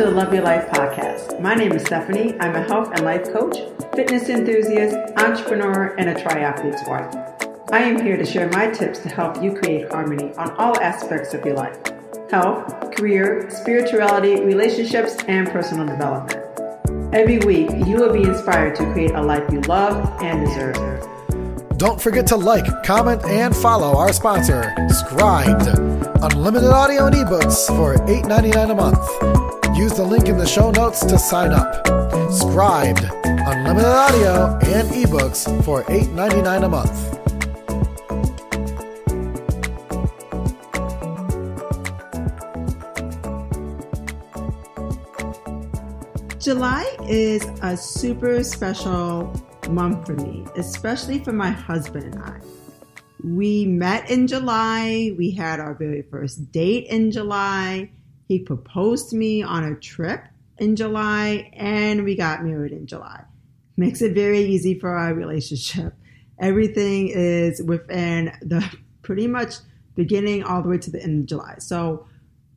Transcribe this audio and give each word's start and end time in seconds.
To 0.00 0.06
the 0.06 0.12
Love 0.12 0.32
Your 0.32 0.42
Life 0.42 0.66
podcast. 0.70 1.38
My 1.42 1.54
name 1.54 1.72
is 1.72 1.82
Stephanie. 1.82 2.34
I'm 2.40 2.54
a 2.54 2.62
health 2.62 2.88
and 2.94 3.04
life 3.04 3.30
coach, 3.34 3.58
fitness 3.94 4.30
enthusiast, 4.30 4.96
entrepreneur, 5.18 5.94
and 5.98 6.08
a 6.08 6.14
triathlete's 6.14 6.88
wife. 6.88 7.14
I 7.70 7.80
am 7.80 8.02
here 8.02 8.16
to 8.16 8.24
share 8.24 8.48
my 8.48 8.70
tips 8.70 9.00
to 9.00 9.10
help 9.10 9.42
you 9.42 9.52
create 9.52 9.92
harmony 9.92 10.32
on 10.36 10.52
all 10.52 10.80
aspects 10.80 11.34
of 11.34 11.44
your 11.44 11.54
life 11.54 11.76
health, 12.30 12.94
career, 12.96 13.50
spirituality, 13.50 14.40
relationships, 14.40 15.16
and 15.28 15.50
personal 15.50 15.84
development. 15.84 16.48
Every 17.14 17.40
week, 17.40 17.68
you 17.86 17.96
will 17.96 18.14
be 18.14 18.22
inspired 18.22 18.76
to 18.76 18.90
create 18.94 19.10
a 19.10 19.20
life 19.20 19.52
you 19.52 19.60
love 19.62 20.10
and 20.22 20.46
deserve. 20.46 21.76
Don't 21.76 22.00
forget 22.00 22.26
to 22.28 22.36
like, 22.36 22.64
comment, 22.84 23.22
and 23.26 23.54
follow 23.54 23.98
our 23.98 24.14
sponsor, 24.14 24.74
Scribd. 24.88 26.22
Unlimited 26.22 26.70
audio 26.70 27.04
and 27.04 27.16
ebooks 27.16 27.66
for 27.66 27.96
$8.99 28.06 28.70
a 28.70 28.74
month. 28.74 29.59
Use 29.74 29.92
the 29.94 30.04
link 30.04 30.28
in 30.28 30.36
the 30.36 30.46
show 30.46 30.70
notes 30.70 31.00
to 31.06 31.18
sign 31.18 31.52
up. 31.52 31.84
Scribd. 32.30 33.08
Unlimited 33.24 33.86
audio 33.86 34.58
and 34.62 34.88
ebooks 34.90 35.46
for 35.64 35.84
$8.99 35.84 36.64
a 36.64 36.68
month. 36.68 37.20
July 46.40 46.96
is 47.08 47.44
a 47.62 47.76
super 47.76 48.42
special 48.42 49.32
month 49.68 50.06
for 50.06 50.14
me, 50.14 50.46
especially 50.56 51.22
for 51.22 51.32
my 51.32 51.50
husband 51.50 52.14
and 52.14 52.22
I. 52.22 52.40
We 53.22 53.66
met 53.66 54.10
in 54.10 54.26
July. 54.26 55.14
We 55.18 55.30
had 55.30 55.60
our 55.60 55.74
very 55.74 56.02
first 56.02 56.50
date 56.50 56.86
in 56.86 57.10
July. 57.10 57.90
He 58.30 58.38
proposed 58.38 59.10
to 59.10 59.16
me 59.16 59.42
on 59.42 59.64
a 59.64 59.74
trip 59.74 60.22
in 60.56 60.76
July, 60.76 61.50
and 61.52 62.04
we 62.04 62.14
got 62.14 62.44
married 62.44 62.70
in 62.70 62.86
July. 62.86 63.24
Makes 63.76 64.02
it 64.02 64.14
very 64.14 64.38
easy 64.38 64.78
for 64.78 64.90
our 64.90 65.12
relationship. 65.12 65.94
Everything 66.38 67.08
is 67.08 67.60
within 67.60 68.30
the 68.40 68.64
pretty 69.02 69.26
much 69.26 69.54
beginning 69.96 70.44
all 70.44 70.62
the 70.62 70.68
way 70.68 70.78
to 70.78 70.92
the 70.92 71.02
end 71.02 71.22
of 71.22 71.26
July. 71.26 71.56
So, 71.58 72.06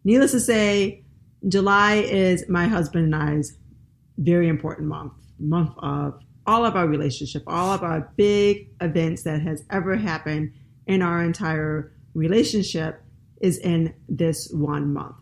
needless 0.04 0.34
to 0.34 0.40
say, 0.40 1.06
July 1.48 1.96
is 1.96 2.48
my 2.48 2.68
husband 2.68 3.12
and 3.12 3.16
I's 3.16 3.58
very 4.20 4.50
important 4.50 4.90
month, 4.90 5.14
month 5.40 5.74
of 5.80 6.20
all 6.46 6.68
of 6.68 6.76
our 6.76 6.86
relationship, 6.86 7.42
all 7.48 7.72
of 7.72 7.82
our 7.82 8.12
big 8.16 8.70
events 8.80 9.24
that 9.24 9.42
has 9.42 9.64
ever 9.72 9.96
happened 9.96 10.54
in 10.86 11.02
our 11.02 11.24
entire 11.24 11.94
relationship 12.14 13.02
is 13.42 13.58
in 13.58 13.96
this 14.08 14.52
one 14.52 14.94
month. 14.94 15.16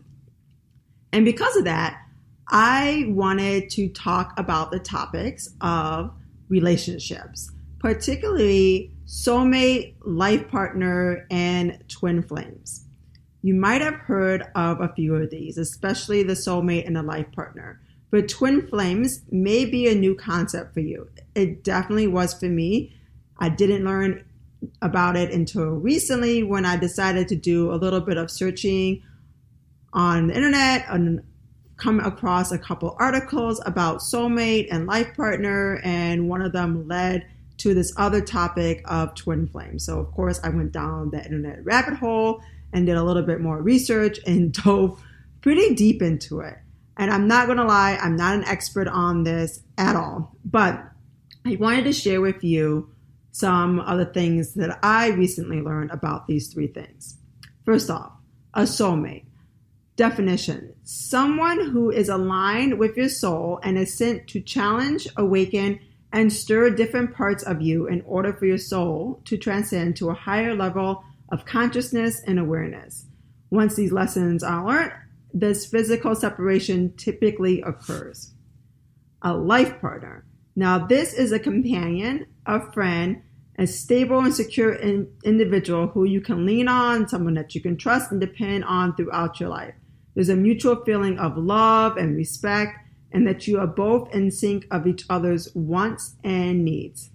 And 1.12 1.24
because 1.24 1.56
of 1.56 1.64
that, 1.64 2.00
I 2.48 3.06
wanted 3.08 3.70
to 3.70 3.88
talk 3.88 4.32
about 4.38 4.70
the 4.70 4.78
topics 4.78 5.48
of 5.60 6.12
relationships, 6.48 7.50
particularly 7.78 8.92
soulmate, 9.06 9.94
life 10.02 10.48
partner, 10.48 11.26
and 11.30 11.82
twin 11.88 12.22
flames. 12.22 12.86
You 13.42 13.54
might 13.54 13.80
have 13.80 13.94
heard 13.94 14.44
of 14.54 14.80
a 14.80 14.92
few 14.94 15.14
of 15.16 15.30
these, 15.30 15.58
especially 15.58 16.22
the 16.22 16.34
soulmate 16.34 16.86
and 16.86 16.96
the 16.96 17.02
life 17.02 17.30
partner. 17.32 17.80
But 18.10 18.28
twin 18.28 18.66
flames 18.66 19.22
may 19.30 19.64
be 19.64 19.88
a 19.88 19.94
new 19.94 20.14
concept 20.14 20.74
for 20.74 20.80
you. 20.80 21.08
It 21.34 21.64
definitely 21.64 22.06
was 22.06 22.34
for 22.34 22.46
me. 22.46 22.94
I 23.38 23.48
didn't 23.48 23.84
learn 23.84 24.24
about 24.80 25.16
it 25.16 25.32
until 25.32 25.70
recently 25.70 26.42
when 26.42 26.64
I 26.64 26.76
decided 26.76 27.28
to 27.28 27.36
do 27.36 27.72
a 27.72 27.76
little 27.76 28.00
bit 28.00 28.16
of 28.16 28.30
searching 28.30 29.02
on 29.92 30.28
the 30.28 30.34
internet 30.34 30.86
and 30.88 31.22
come 31.76 32.00
across 32.00 32.52
a 32.52 32.58
couple 32.58 32.96
articles 33.00 33.60
about 33.66 33.98
soulmate 33.98 34.68
and 34.70 34.86
life 34.86 35.16
partner, 35.16 35.80
and 35.82 36.28
one 36.28 36.42
of 36.42 36.52
them 36.52 36.86
led 36.86 37.26
to 37.58 37.74
this 37.74 37.92
other 37.96 38.20
topic 38.20 38.82
of 38.86 39.14
twin 39.14 39.46
flames. 39.46 39.84
So, 39.84 39.98
of 39.98 40.10
course, 40.12 40.40
I 40.42 40.48
went 40.48 40.72
down 40.72 41.10
the 41.10 41.22
internet 41.24 41.64
rabbit 41.64 41.94
hole 41.94 42.42
and 42.72 42.86
did 42.86 42.96
a 42.96 43.02
little 43.02 43.22
bit 43.22 43.40
more 43.40 43.60
research 43.60 44.18
and 44.26 44.52
dove 44.64 45.02
pretty 45.40 45.74
deep 45.74 46.02
into 46.02 46.40
it. 46.40 46.56
And 46.96 47.10
I'm 47.10 47.26
not 47.26 47.46
to 47.46 47.64
lie, 47.64 47.98
I'm 48.00 48.16
not 48.16 48.34
an 48.34 48.44
expert 48.44 48.86
on 48.86 49.24
this 49.24 49.60
at 49.78 49.96
all. 49.96 50.36
But 50.44 50.82
I 51.44 51.56
wanted 51.56 51.84
to 51.84 51.92
share 51.92 52.20
with 52.20 52.44
you 52.44 52.90
some 53.32 53.80
of 53.80 53.98
the 53.98 54.04
things 54.04 54.54
that 54.54 54.78
I 54.82 55.08
recently 55.08 55.60
learned 55.60 55.90
about 55.90 56.26
these 56.26 56.52
three 56.52 56.68
things. 56.68 57.16
First 57.64 57.90
off, 57.90 58.12
a 58.54 58.62
soulmate. 58.62 59.24
Definition 60.02 60.74
someone 60.82 61.70
who 61.70 61.88
is 61.88 62.08
aligned 62.08 62.76
with 62.76 62.96
your 62.96 63.08
soul 63.08 63.60
and 63.62 63.78
is 63.78 63.96
sent 63.96 64.26
to 64.26 64.40
challenge, 64.40 65.06
awaken, 65.16 65.78
and 66.12 66.32
stir 66.32 66.70
different 66.70 67.14
parts 67.14 67.44
of 67.44 67.62
you 67.62 67.86
in 67.86 68.00
order 68.00 68.32
for 68.32 68.46
your 68.46 68.58
soul 68.58 69.22
to 69.26 69.36
transcend 69.36 69.94
to 69.94 70.10
a 70.10 70.14
higher 70.14 70.56
level 70.56 71.04
of 71.28 71.44
consciousness 71.44 72.20
and 72.26 72.40
awareness. 72.40 73.06
Once 73.50 73.76
these 73.76 73.92
lessons 73.92 74.42
are 74.42 74.66
learned, 74.66 74.92
this 75.32 75.66
physical 75.66 76.16
separation 76.16 76.92
typically 76.96 77.62
occurs. 77.62 78.32
A 79.22 79.32
life 79.32 79.80
partner. 79.80 80.24
Now, 80.56 80.84
this 80.84 81.14
is 81.14 81.30
a 81.30 81.38
companion, 81.38 82.26
a 82.44 82.72
friend, 82.72 83.22
a 83.56 83.68
stable 83.68 84.18
and 84.18 84.34
secure 84.34 84.72
in- 84.72 85.12
individual 85.22 85.86
who 85.86 86.02
you 86.02 86.20
can 86.20 86.44
lean 86.44 86.66
on, 86.66 87.06
someone 87.06 87.34
that 87.34 87.54
you 87.54 87.60
can 87.60 87.76
trust 87.76 88.10
and 88.10 88.20
depend 88.20 88.64
on 88.64 88.96
throughout 88.96 89.38
your 89.38 89.48
life. 89.48 89.74
There's 90.14 90.28
a 90.28 90.36
mutual 90.36 90.76
feeling 90.84 91.18
of 91.18 91.36
love 91.36 91.96
and 91.96 92.16
respect, 92.16 92.78
and 93.10 93.26
that 93.26 93.46
you 93.46 93.58
are 93.58 93.66
both 93.66 94.14
in 94.14 94.30
sync 94.30 94.66
of 94.70 94.86
each 94.86 95.04
other's 95.08 95.54
wants 95.54 96.14
and 96.24 96.64
needs. 96.64 97.10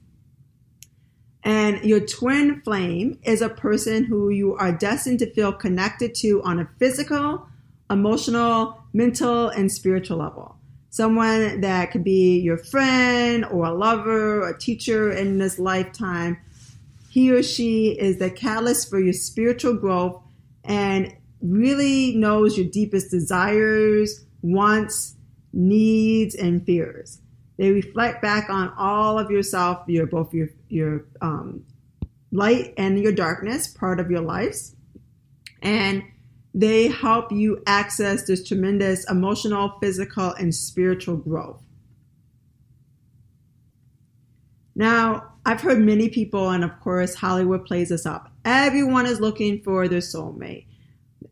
And 1.44 1.84
your 1.84 2.02
twin 2.02 2.62
flame 2.62 3.20
is 3.24 3.42
a 3.42 3.50
person 3.50 4.04
who 4.04 4.30
you 4.30 4.56
are 4.56 4.72
destined 4.72 5.20
to 5.20 5.34
feel 5.34 5.54
connected 5.54 6.14
to 6.16 6.42
on 6.44 6.60
a 6.60 6.70
physical, 6.78 7.48
emotional, 7.90 8.84
mental, 8.94 9.48
and 9.50 9.72
spiritual 9.72 10.18
level. 10.18 10.58
Someone 10.90 11.62
that 11.62 11.92
could 11.92 12.04
be 12.04 12.40
your 12.40 12.58
friend 12.58 13.46
or 13.46 13.66
a 13.66 13.74
lover 13.74 14.42
or 14.42 14.50
a 14.50 14.58
teacher 14.58 15.12
in 15.12 15.38
this 15.38 15.60
lifetime. 15.60 16.38
He 17.10 17.32
or 17.32 17.44
she 17.44 17.92
is 17.92 18.18
the 18.18 18.30
catalyst 18.30 18.90
for 18.90 19.00
your 19.00 19.14
spiritual 19.14 19.76
growth 19.76 20.22
and 20.64 21.16
really 21.50 22.16
knows 22.16 22.58
your 22.58 22.68
deepest 22.68 23.12
desires, 23.12 24.26
wants, 24.42 25.16
needs, 25.54 26.36
and 26.36 26.66
fears. 26.66 27.22
They 27.58 27.72
reflect 27.72 28.22
back 28.22 28.50
on 28.50 28.72
all 28.78 29.18
of 29.18 29.32
yourself, 29.32 29.84
your 29.88 30.06
both 30.06 30.34
your 30.34 30.50
your 30.70 31.06
um, 31.22 31.64
light 32.32 32.74
and 32.78 33.00
your 33.00 33.12
darkness, 33.12 33.68
part 33.68 34.00
of 34.00 34.12
your 34.12 34.22
lives, 34.22 34.76
and 35.62 36.04
they 36.54 36.88
help 36.88 37.32
you 37.32 37.62
access 37.66 38.24
this 38.24 38.48
tremendous 38.48 39.10
emotional, 39.10 39.78
physical, 39.82 40.32
and 40.34 40.54
spiritual 40.54 41.18
growth. 41.18 41.62
Now, 44.76 45.34
I've 45.46 45.62
heard 45.62 45.80
many 45.80 46.10
people, 46.10 46.50
and 46.50 46.64
of 46.64 46.80
course, 46.80 47.16
Hollywood 47.16 47.66
plays 47.66 47.90
this 47.90 48.06
up. 48.06 48.32
Everyone 48.46 49.08
is 49.08 49.20
looking 49.20 49.62
for 49.64 49.88
their 49.88 50.02
soulmate. 50.02 50.66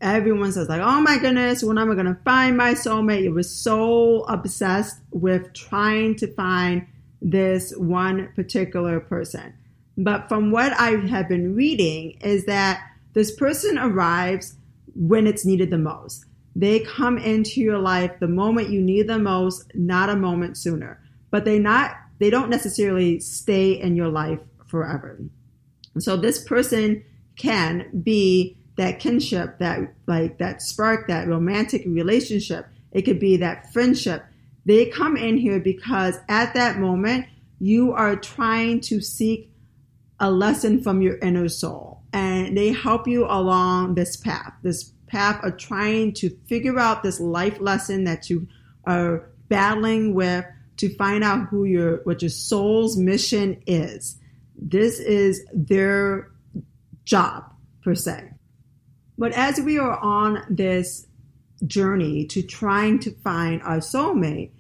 Everyone 0.02 0.52
says, 0.52 0.70
like, 0.70 0.82
oh 0.82 1.02
my 1.02 1.18
goodness, 1.18 1.64
when 1.64 1.78
am 1.78 1.92
I 1.92 1.94
going 1.94 2.06
to 2.06 2.20
find 2.24 2.58
my 2.58 2.74
soulmate? 2.74 3.24
It 3.24 3.30
was 3.30 3.50
so 3.50 4.24
obsessed 4.24 5.00
with 5.12 5.54
trying 5.54 6.16
to 6.18 6.28
find 6.34 6.88
this 7.22 7.74
one 7.76 8.30
particular 8.36 9.00
person. 9.00 9.54
But 9.98 10.28
from 10.28 10.52
what 10.52 10.74
I 10.74 10.92
have 11.08 11.30
been 11.30 11.56
reading, 11.56 12.18
is 12.22 12.46
that 12.46 12.84
this 13.14 13.34
person 13.36 13.78
arrives 13.78 14.58
when 14.96 15.28
it's 15.28 15.46
needed 15.46 15.72
the 15.72 15.78
most. 15.78 16.26
They 16.56 16.80
come 16.80 17.18
into 17.18 17.62
your 17.62 17.80
life 17.80 18.12
the 18.20 18.28
moment 18.28 18.70
you 18.70 18.82
need 18.82 19.08
them 19.08 19.24
most, 19.24 19.72
not 19.74 20.10
a 20.10 20.16
moment 20.16 20.58
sooner. 20.58 21.02
But 21.32 21.46
they 21.46 21.60
not 21.60 21.98
they 22.20 22.30
don't 22.30 22.50
necessarily 22.50 23.20
stay 23.20 23.72
in 23.72 23.96
your 23.96 24.08
life 24.08 24.40
forever. 24.68 25.20
So 26.00 26.16
this 26.16 26.42
person 26.42 27.04
can 27.36 28.02
be 28.04 28.58
that 28.78 29.00
kinship, 29.00 29.60
that 29.60 29.94
like 30.08 30.38
that 30.38 30.62
spark, 30.62 31.08
that 31.08 31.28
romantic 31.28 31.84
relationship. 31.86 32.68
It 32.92 33.04
could 33.04 33.20
be 33.20 33.38
that 33.38 33.72
friendship. 33.74 34.26
They 34.66 34.88
come 34.88 35.16
in 35.16 35.38
here 35.38 35.60
because 35.60 36.16
at 36.28 36.54
that 36.54 36.80
moment 36.80 37.28
you 37.60 37.94
are 37.94 38.16
trying 38.16 38.82
to 38.82 39.02
seek 39.02 39.52
a 40.20 40.32
lesson 40.32 40.82
from 40.82 41.02
your 41.02 41.18
inner 41.18 41.50
soul 41.50 42.02
and 42.14 42.58
they 42.58 42.72
help 42.72 43.08
you 43.08 43.26
along 43.26 43.96
this 43.96 44.16
path, 44.16 44.54
this 44.64 44.92
path 45.08 45.44
of 45.44 45.58
trying 45.58 46.14
to 46.14 46.30
figure 46.48 46.80
out 46.80 47.04
this 47.04 47.20
life 47.20 47.60
lesson 47.60 48.06
that 48.06 48.30
you 48.30 48.48
are 48.86 49.30
battling 49.50 50.14
with 50.14 50.46
to 50.78 50.94
find 50.96 51.24
out 51.24 51.48
who 51.50 51.66
your 51.66 51.98
what 52.04 52.22
your 52.22 52.30
soul's 52.30 52.98
mission 52.98 53.62
is. 53.68 54.18
This 54.58 55.00
is 55.00 55.46
their 55.54 56.32
job 57.06 57.44
per 57.84 57.96
se. 57.96 58.35
But 59.18 59.32
as 59.34 59.60
we 59.60 59.78
are 59.80 59.98
on 59.98 60.46
this 60.50 61.08
journey 61.66 62.26
to 62.26 62.42
trying 62.42 63.00
to 63.00 63.12
find 63.12 63.62
our 63.62 63.78
soulmate, 63.78 64.52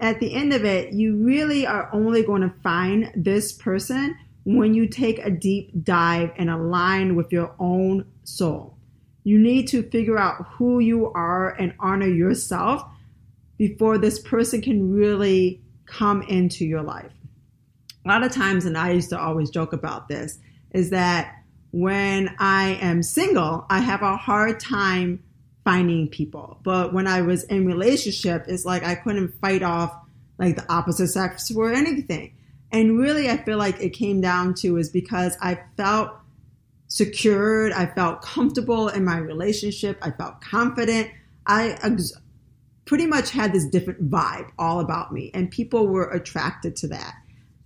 at 0.00 0.20
the 0.20 0.32
end 0.34 0.52
of 0.52 0.64
it, 0.64 0.92
you 0.92 1.16
really 1.16 1.66
are 1.66 1.90
only 1.92 2.22
going 2.22 2.42
to 2.42 2.54
find 2.62 3.10
this 3.14 3.52
person 3.52 4.16
when 4.44 4.72
you 4.72 4.86
take 4.86 5.18
a 5.18 5.30
deep 5.30 5.70
dive 5.84 6.32
and 6.36 6.48
align 6.48 7.16
with 7.16 7.32
your 7.32 7.54
own 7.58 8.06
soul. 8.24 8.78
You 9.24 9.38
need 9.38 9.68
to 9.68 9.82
figure 9.90 10.16
out 10.16 10.46
who 10.52 10.78
you 10.78 11.12
are 11.12 11.50
and 11.50 11.74
honor 11.80 12.06
yourself 12.06 12.82
before 13.58 13.98
this 13.98 14.18
person 14.20 14.62
can 14.62 14.90
really 14.90 15.60
come 15.84 16.22
into 16.22 16.64
your 16.64 16.82
life. 16.82 17.12
A 18.04 18.08
lot 18.08 18.22
of 18.22 18.32
times, 18.32 18.64
and 18.64 18.78
I 18.78 18.92
used 18.92 19.10
to 19.10 19.20
always 19.20 19.50
joke 19.50 19.72
about 19.72 20.08
this, 20.08 20.38
is 20.70 20.90
that 20.90 21.34
when 21.70 22.34
I 22.38 22.78
am 22.80 23.02
single, 23.02 23.66
I 23.68 23.80
have 23.80 24.02
a 24.02 24.16
hard 24.16 24.60
time 24.60 25.22
finding 25.64 26.08
people. 26.08 26.60
But 26.62 26.94
when 26.94 27.06
I 27.06 27.22
was 27.22 27.44
in 27.44 27.66
relationship, 27.66 28.44
it's 28.48 28.64
like 28.64 28.84
I 28.84 28.94
couldn't 28.94 29.38
fight 29.40 29.62
off 29.62 29.94
like 30.38 30.56
the 30.56 30.72
opposite 30.72 31.08
sex 31.08 31.50
for 31.50 31.72
anything. 31.72 32.34
And 32.70 32.98
really, 32.98 33.28
I 33.28 33.36
feel 33.38 33.58
like 33.58 33.80
it 33.80 33.90
came 33.90 34.20
down 34.20 34.54
to 34.54 34.76
is 34.76 34.90
because 34.90 35.36
I 35.40 35.58
felt 35.76 36.10
secured, 36.86 37.72
I 37.72 37.86
felt 37.86 38.22
comfortable 38.22 38.88
in 38.88 39.04
my 39.04 39.18
relationship, 39.18 39.98
I 40.00 40.10
felt 40.10 40.40
confident. 40.40 41.10
I 41.46 41.78
ex- 41.82 42.12
pretty 42.84 43.06
much 43.06 43.30
had 43.30 43.52
this 43.52 43.66
different 43.66 44.10
vibe 44.10 44.50
all 44.58 44.80
about 44.80 45.12
me, 45.12 45.30
and 45.34 45.50
people 45.50 45.86
were 45.86 46.10
attracted 46.10 46.76
to 46.76 46.88
that. 46.88 47.14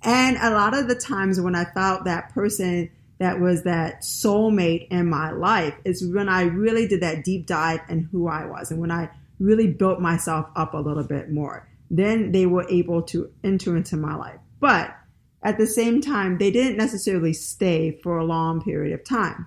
And 0.02 0.36
a 0.38 0.50
lot 0.50 0.76
of 0.76 0.88
the 0.88 0.96
times 0.96 1.40
when 1.40 1.54
I 1.54 1.64
felt 1.66 2.04
that 2.04 2.34
person 2.34 2.90
that 3.22 3.40
was 3.40 3.62
that 3.62 4.02
soulmate 4.02 4.88
in 4.88 5.08
my 5.08 5.30
life 5.30 5.74
is 5.84 6.06
when 6.06 6.28
I 6.28 6.42
really 6.42 6.88
did 6.88 7.00
that 7.02 7.24
deep 7.24 7.46
dive 7.46 7.80
in 7.88 8.00
who 8.10 8.28
I 8.28 8.46
was 8.46 8.70
and 8.70 8.80
when 8.80 8.90
I 8.90 9.10
really 9.38 9.68
built 9.68 10.00
myself 10.00 10.46
up 10.56 10.74
a 10.74 10.78
little 10.78 11.04
bit 11.04 11.30
more. 11.30 11.68
Then 11.90 12.32
they 12.32 12.46
were 12.46 12.66
able 12.70 13.02
to 13.02 13.30
enter 13.44 13.76
into 13.76 13.96
my 13.96 14.14
life. 14.14 14.38
But 14.60 14.96
at 15.42 15.58
the 15.58 15.66
same 15.66 16.00
time, 16.00 16.38
they 16.38 16.50
didn't 16.50 16.76
necessarily 16.76 17.32
stay 17.32 17.98
for 18.02 18.18
a 18.18 18.24
long 18.24 18.62
period 18.62 18.92
of 18.92 19.04
time. 19.04 19.46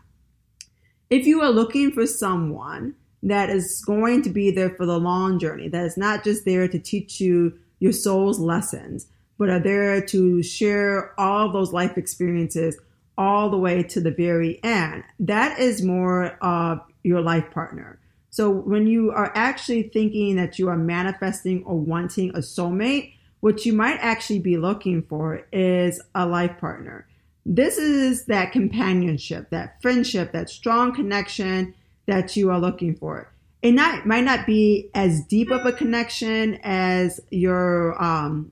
If 1.10 1.26
you 1.26 1.42
are 1.42 1.52
looking 1.52 1.92
for 1.92 2.06
someone 2.06 2.96
that 3.24 3.50
is 3.50 3.84
going 3.86 4.22
to 4.24 4.30
be 4.30 4.52
there 4.52 4.70
for 4.70 4.86
the 4.86 5.00
long 5.00 5.40
journey, 5.40 5.70
that 5.70 5.86
is 5.86 5.98
not 5.98 6.24
just 6.24 6.46
there 6.46 6.68
to 6.68 6.80
teach 6.80 7.20
you 7.20 7.58
your 7.80 7.94
soul's 7.94 8.40
lessons, 8.40 9.08
but 9.38 9.50
are 9.50 9.60
there 9.60 10.02
to 10.02 10.44
share 10.44 11.20
all 11.20 11.52
those 11.52 11.74
life 11.74 11.98
experiences 11.98 12.78
all 13.18 13.50
the 13.50 13.58
way 13.58 13.84
to 13.84 14.02
the 14.02 14.12
very 14.12 14.64
end. 14.64 15.04
That 15.20 15.60
is 15.60 15.82
more 15.82 16.38
of 16.42 16.82
your 17.04 17.22
life 17.22 17.50
partner. 17.52 18.00
So 18.30 18.50
when 18.50 18.88
you 18.88 19.12
are 19.12 19.32
actually 19.36 19.84
thinking 19.84 20.36
that 20.36 20.60
you 20.60 20.68
are 20.68 20.78
manifesting 20.78 21.64
or 21.64 21.80
wanting 21.80 22.32
a 22.32 22.40
soulmate, 22.40 23.14
what 23.40 23.66
you 23.66 23.74
might 23.74 23.98
actually 24.02 24.40
be 24.40 24.58
looking 24.58 25.04
for 25.04 25.48
is 25.54 26.02
a 26.16 26.26
life 26.26 26.58
partner. 26.60 27.08
This 27.46 27.78
is 27.78 28.26
that 28.26 28.52
companionship, 28.52 29.52
that 29.52 29.82
friendship, 29.82 30.32
that 30.32 30.50
strong 30.50 30.94
connection 30.94 31.76
that 32.08 32.36
you 32.36 32.50
are 32.50 32.60
looking 32.60 32.96
for. 32.96 33.32
It 33.62 33.74
might 33.74 34.24
not 34.24 34.46
be 34.46 34.90
as 34.94 35.24
deep 35.26 35.50
of 35.50 35.66
a 35.66 35.72
connection 35.72 36.60
as 36.64 37.20
your 37.32 38.02
um, 38.04 38.52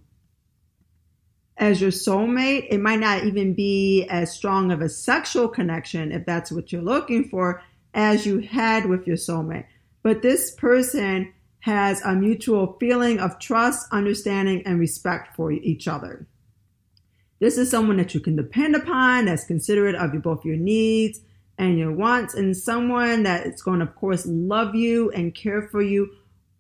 as 1.64 1.80
your 1.80 1.92
soulmate. 1.92 2.68
It 2.70 2.80
might 2.80 3.00
not 3.00 3.24
even 3.24 3.54
be 3.54 4.06
as 4.10 4.34
strong 4.34 4.72
of 4.72 4.82
a 4.82 4.90
sexual 4.90 5.48
connection, 5.48 6.12
if 6.12 6.26
that's 6.26 6.52
what 6.52 6.74
you're 6.74 6.82
looking 6.82 7.30
for, 7.30 7.62
as 7.94 8.26
you 8.26 8.40
had 8.40 8.86
with 8.86 9.08
your 9.08 9.16
soulmate. 9.16 9.66
But 10.02 10.22
this 10.22 10.52
person 10.52 11.32
has 11.60 12.02
a 12.02 12.14
mutual 12.14 12.76
feeling 12.82 13.20
of 13.20 13.40
trust, 13.40 13.88
understanding, 13.94 14.62
and 14.66 14.78
respect 14.78 15.38
for 15.38 15.54
each 15.54 15.88
other. 15.88 16.28
This 17.40 17.58
is 17.58 17.72
someone 17.72 17.96
that 17.96 18.14
you 18.14 18.20
can 18.20 18.36
depend 18.36 18.76
upon, 18.76 19.26
that's 19.26 19.46
considerate 19.46 19.96
of 19.96 20.22
both 20.22 20.44
your 20.44 20.58
needs 20.58 21.22
and 21.58 21.80
your 21.80 21.94
wants, 21.94 22.34
and 22.34 22.58
someone 22.58 23.24
that 23.24 23.46
is 23.46 23.62
going 23.62 23.80
to, 23.80 23.86
of 23.86 23.96
course, 23.96 24.26
love 24.26 24.76
you 24.76 25.12
and 25.12 25.34
care 25.34 25.70
for 25.70 25.82
you 25.82 26.10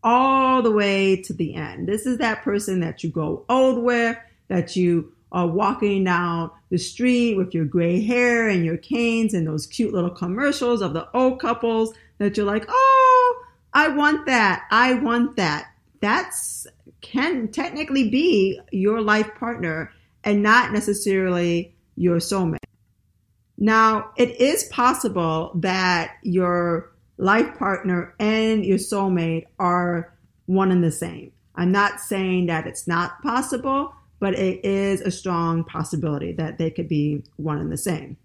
all 0.01 0.61
the 0.61 0.71
way 0.71 1.17
to 1.23 1.33
the 1.33 1.55
end. 1.55 1.89
This 1.89 2.05
is 2.05 2.19
that 2.19 2.44
person 2.44 2.79
that 2.79 3.03
you 3.03 3.09
go 3.09 3.44
old 3.50 3.83
with, 3.83 4.17
that 4.53 4.75
you 4.75 5.11
are 5.31 5.47
walking 5.47 6.03
down 6.03 6.51
the 6.69 6.77
street 6.77 7.35
with 7.35 7.55
your 7.55 7.65
gray 7.65 8.00
hair 8.03 8.47
and 8.47 8.63
your 8.63 8.77
canes 8.77 9.33
and 9.33 9.47
those 9.47 9.65
cute 9.65 9.91
little 9.91 10.11
commercials 10.11 10.79
of 10.79 10.94
the 10.94 11.09
old 11.17 11.39
couples 11.39 11.91
that 12.19 12.38
you're 12.38 12.45
like, 12.45 12.65
oh, 12.69 13.45
I 13.73 13.88
want 13.88 14.27
that. 14.27 14.67
I 14.69 14.94
want 14.94 15.38
that. 15.38 15.71
That's 16.01 16.67
can 17.01 17.47
technically 17.47 18.09
be 18.09 18.59
your 18.71 19.01
life 19.01 19.33
partner 19.35 19.91
and 20.23 20.44
not 20.44 20.71
necessarily 20.71 21.75
your 21.95 22.17
soulmate. 22.17 22.57
Now, 23.57 24.11
it 24.17 24.39
is 24.39 24.65
possible 24.65 25.51
that 25.55 26.13
your 26.21 26.91
life 27.17 27.57
partner 27.57 28.13
and 28.19 28.63
your 28.63 28.77
soulmate 28.77 29.45
are 29.57 30.13
one 30.45 30.72
and 30.72 30.83
the 30.83 30.91
same. 30.91 31.31
I'm 31.55 31.72
not 31.72 32.00
saying 32.00 32.45
that 32.48 32.67
it's 32.67 32.88
not 32.88 33.22
possible, 33.24 33.93
but 34.24 34.36
it 34.36 34.63
is 34.63 35.01
a 35.01 35.12
strong 35.12 35.65
possibility 35.65 36.32
that 36.32 36.58
they 36.58 36.72
could 36.72 36.88
be 36.88 37.22
one 37.36 37.58
and 37.58 37.70
the 37.70 37.77
same. 37.77 38.15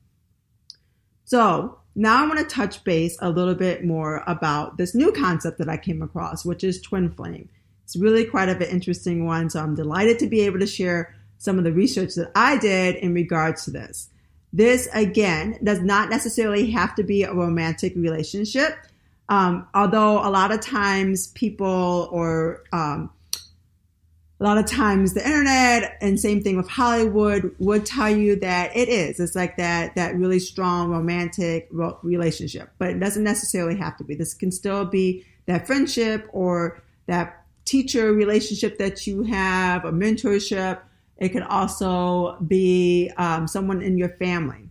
So 1.25 1.81
now 1.97 2.23
I 2.23 2.29
want 2.29 2.39
to 2.39 2.45
touch 2.45 2.85
base 2.85 3.19
a 3.21 3.31
little 3.31 3.57
bit 3.57 3.85
more 3.85 4.23
about 4.29 4.77
this 4.77 4.95
new 4.95 5.11
concept 5.11 5.59
that 5.59 5.69
I 5.69 5.77
came 5.77 6.01
across, 6.01 6.45
which 6.45 6.63
is 6.63 6.81
twin 6.81 7.11
flame. 7.11 7.49
It's 7.83 7.97
really 7.97 8.25
quite 8.25 8.49
of 8.49 8.61
an 8.61 8.69
interesting 8.69 9.27
one, 9.27 9.51
so 9.51 9.61
I'm 9.61 9.75
delighted 9.75 10.21
to 10.21 10.29
be 10.29 10.43
able 10.43 10.61
to 10.61 10.69
share 10.69 11.17
some 11.39 11.59
of 11.59 11.65
the 11.65 11.73
research 11.73 12.15
that 12.15 12.31
I 12.37 12.59
did 12.59 12.95
in 12.95 13.13
regards 13.13 13.65
to 13.65 13.73
this. 13.73 14.09
This, 14.53 14.89
again, 14.95 15.59
does 15.65 15.81
not 15.81 16.11
necessarily 16.11 16.71
have 16.71 16.95
to 16.95 17.03
be 17.03 17.25
a 17.25 17.35
romantic 17.35 17.97
relationship. 17.97 18.79
Um, 19.29 19.67
although 19.75 20.21
a 20.25 20.31
lot 20.31 20.53
of 20.53 20.61
times 20.61 21.27
people 21.33 22.09
or 22.13 22.63
um, 22.73 23.11
a 24.41 24.45
lot 24.45 24.57
of 24.57 24.67
times 24.67 25.15
the 25.15 25.25
internet 25.25 25.99
and 26.01 26.19
same 26.19 26.43
thing 26.43 26.57
with 26.57 26.69
Hollywood 26.69 27.55
would 27.59 27.85
tell 27.85 28.09
you 28.09 28.37
that 28.37 28.77
it 28.77 28.89
is. 28.89 29.19
It's 29.19 29.35
like 29.35 29.57
that 29.57 29.97
that 29.97 30.15
really 30.15 30.39
strong 30.39 30.91
romantic 30.91 31.69
relationship, 31.73 32.71
but 32.79 32.91
it 32.91 33.01
doesn't 33.01 33.25
necessarily 33.25 33.77
have 33.77 33.97
to 33.97 34.05
be. 34.05 34.15
This 34.15 34.35
can 34.35 34.53
still 34.53 34.85
be 34.85 35.25
that 35.47 35.67
friendship 35.67 36.29
or 36.33 36.81
that 37.07 37.45
teacher 37.65 38.13
relationship 38.13 38.79
that 38.79 39.07
you 39.07 39.25
have, 39.25 39.85
a 39.85 39.91
mentorship. 39.91 40.81
It 41.17 41.31
could 41.31 41.43
also 41.43 42.37
be 42.47 43.11
um, 43.17 43.49
someone 43.49 43.83
in 43.83 43.99
your 43.99 44.11
family. 44.11 44.71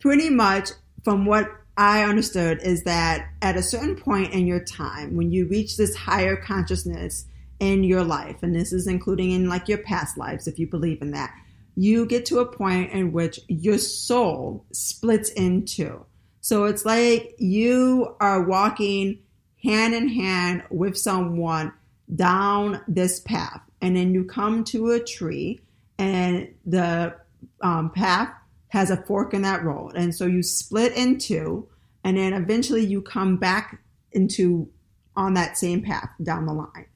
Pretty 0.00 0.30
much, 0.30 0.70
from 1.04 1.26
what 1.26 1.50
I 1.76 2.04
understood, 2.04 2.62
is 2.62 2.84
that 2.84 3.28
at 3.42 3.56
a 3.56 3.62
certain 3.62 3.96
point 3.96 4.32
in 4.32 4.46
your 4.46 4.64
time, 4.64 5.14
when 5.14 5.30
you 5.30 5.46
reach 5.46 5.76
this 5.76 5.94
higher 5.94 6.36
consciousness 6.36 7.26
in 7.60 7.82
your 7.82 8.04
life, 8.04 8.42
and 8.42 8.54
this 8.54 8.72
is 8.72 8.86
including 8.86 9.32
in 9.32 9.48
like 9.48 9.68
your 9.68 9.78
past 9.78 10.16
lives, 10.16 10.46
if 10.46 10.58
you 10.58 10.66
believe 10.66 11.02
in 11.02 11.10
that, 11.10 11.34
you 11.74 12.06
get 12.06 12.26
to 12.26 12.38
a 12.38 12.46
point 12.46 12.92
in 12.92 13.12
which 13.12 13.40
your 13.48 13.78
soul 13.78 14.64
splits 14.72 15.30
in 15.30 15.64
two. 15.64 16.04
So 16.40 16.64
it's 16.64 16.84
like 16.84 17.34
you 17.38 18.16
are 18.20 18.42
walking 18.42 19.20
hand 19.62 19.94
in 19.94 20.08
hand 20.08 20.62
with 20.70 20.96
someone 20.96 21.72
down 22.14 22.80
this 22.88 23.20
path, 23.20 23.60
and 23.80 23.96
then 23.96 24.14
you 24.14 24.24
come 24.24 24.64
to 24.64 24.90
a 24.92 25.00
tree, 25.00 25.60
and 25.98 26.48
the 26.64 27.14
um, 27.60 27.90
path 27.90 28.32
has 28.68 28.90
a 28.90 28.96
fork 28.96 29.34
in 29.34 29.42
that 29.42 29.64
road, 29.64 29.92
and 29.96 30.14
so 30.14 30.26
you 30.26 30.42
split 30.42 30.96
in 30.96 31.18
two, 31.18 31.68
and 32.04 32.16
then 32.16 32.32
eventually 32.32 32.84
you 32.84 33.02
come 33.02 33.36
back 33.36 33.80
into 34.12 34.68
on 35.16 35.34
that 35.34 35.58
same 35.58 35.82
path 35.82 36.08
down 36.22 36.46
the 36.46 36.52
line. 36.52 36.86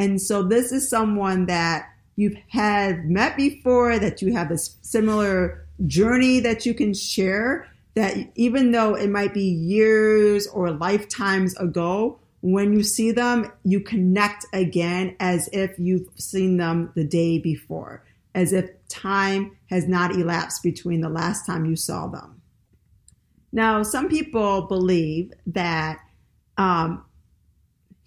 And 0.00 0.20
so 0.20 0.42
this 0.42 0.72
is 0.72 0.88
someone 0.88 1.44
that 1.46 1.90
you've 2.16 2.38
had 2.48 3.04
met 3.04 3.36
before, 3.36 3.98
that 3.98 4.22
you 4.22 4.32
have 4.32 4.50
a 4.50 4.56
similar 4.56 5.66
journey 5.86 6.40
that 6.40 6.64
you 6.64 6.72
can 6.72 6.94
share, 6.94 7.68
that 7.94 8.16
even 8.34 8.72
though 8.72 8.94
it 8.94 9.10
might 9.10 9.34
be 9.34 9.44
years 9.44 10.46
or 10.46 10.70
lifetimes 10.70 11.54
ago, 11.58 12.18
when 12.40 12.72
you 12.72 12.82
see 12.82 13.12
them, 13.12 13.52
you 13.62 13.80
connect 13.80 14.46
again 14.54 15.16
as 15.20 15.50
if 15.52 15.78
you've 15.78 16.08
seen 16.16 16.56
them 16.56 16.90
the 16.94 17.04
day 17.04 17.38
before, 17.38 18.02
as 18.34 18.54
if 18.54 18.70
time 18.88 19.54
has 19.68 19.86
not 19.86 20.12
elapsed 20.12 20.62
between 20.62 21.02
the 21.02 21.10
last 21.10 21.44
time 21.44 21.66
you 21.66 21.76
saw 21.76 22.06
them. 22.06 22.40
Now, 23.52 23.82
some 23.82 24.08
people 24.08 24.62
believe 24.62 25.34
that 25.48 25.98
um, 26.56 27.04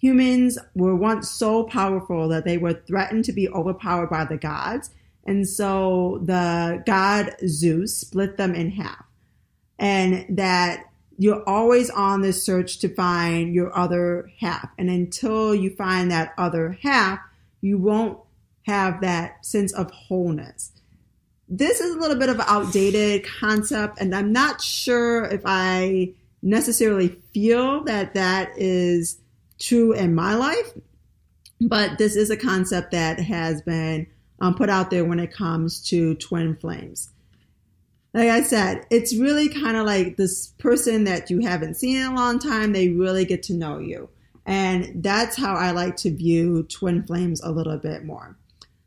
humans 0.04 0.58
were 0.74 0.94
once 0.94 1.30
so 1.30 1.64
powerful 1.64 2.28
that 2.28 2.44
they 2.44 2.58
were 2.58 2.74
threatened 2.74 3.24
to 3.24 3.32
be 3.32 3.48
overpowered 3.48 4.10
by 4.10 4.22
the 4.22 4.36
gods. 4.36 4.90
And 5.24 5.48
so 5.48 6.20
the 6.22 6.82
god 6.84 7.34
Zeus 7.46 7.96
split 7.96 8.36
them 8.36 8.54
in 8.54 8.72
half. 8.72 9.02
And 9.78 10.26
that 10.36 10.90
you're 11.16 11.42
always 11.48 11.88
on 11.88 12.20
this 12.20 12.44
search 12.44 12.80
to 12.80 12.94
find 12.94 13.54
your 13.54 13.74
other 13.74 14.30
half. 14.40 14.68
And 14.76 14.90
until 14.90 15.54
you 15.54 15.70
find 15.70 16.10
that 16.10 16.34
other 16.36 16.78
half, 16.82 17.18
you 17.62 17.78
won't 17.78 18.18
have 18.66 19.00
that 19.00 19.46
sense 19.46 19.72
of 19.72 19.90
wholeness. 19.90 20.72
This 21.48 21.80
is 21.80 21.94
a 21.94 21.98
little 21.98 22.18
bit 22.18 22.28
of 22.28 22.40
an 22.40 22.46
outdated 22.46 23.24
concept, 23.24 24.00
and 24.00 24.14
I'm 24.14 24.32
not 24.32 24.60
sure 24.60 25.24
if 25.24 25.42
I 25.44 26.12
necessarily 26.42 27.08
feel 27.32 27.84
that 27.84 28.14
that 28.14 28.52
is 28.56 29.18
true 29.64 29.92
in 29.92 30.14
my 30.14 30.34
life, 30.34 30.72
but 31.60 31.98
this 31.98 32.16
is 32.16 32.30
a 32.30 32.36
concept 32.36 32.92
that 32.92 33.18
has 33.20 33.62
been 33.62 34.06
um, 34.40 34.54
put 34.54 34.68
out 34.68 34.90
there 34.90 35.04
when 35.04 35.20
it 35.20 35.32
comes 35.32 35.82
to 35.88 36.14
twin 36.16 36.56
flames. 36.56 37.10
Like 38.12 38.28
I 38.28 38.42
said, 38.42 38.86
it's 38.90 39.16
really 39.16 39.48
kind 39.48 39.76
of 39.76 39.86
like 39.86 40.16
this 40.16 40.48
person 40.58 41.04
that 41.04 41.30
you 41.30 41.40
haven't 41.40 41.74
seen 41.74 41.96
in 41.96 42.06
a 42.06 42.14
long 42.14 42.38
time, 42.38 42.72
they 42.72 42.90
really 42.90 43.24
get 43.24 43.42
to 43.44 43.54
know 43.54 43.78
you. 43.78 44.08
And 44.46 45.02
that's 45.02 45.36
how 45.36 45.54
I 45.54 45.70
like 45.70 45.96
to 45.98 46.14
view 46.14 46.64
twin 46.64 47.02
flames 47.02 47.40
a 47.42 47.50
little 47.50 47.78
bit 47.78 48.04
more. 48.04 48.36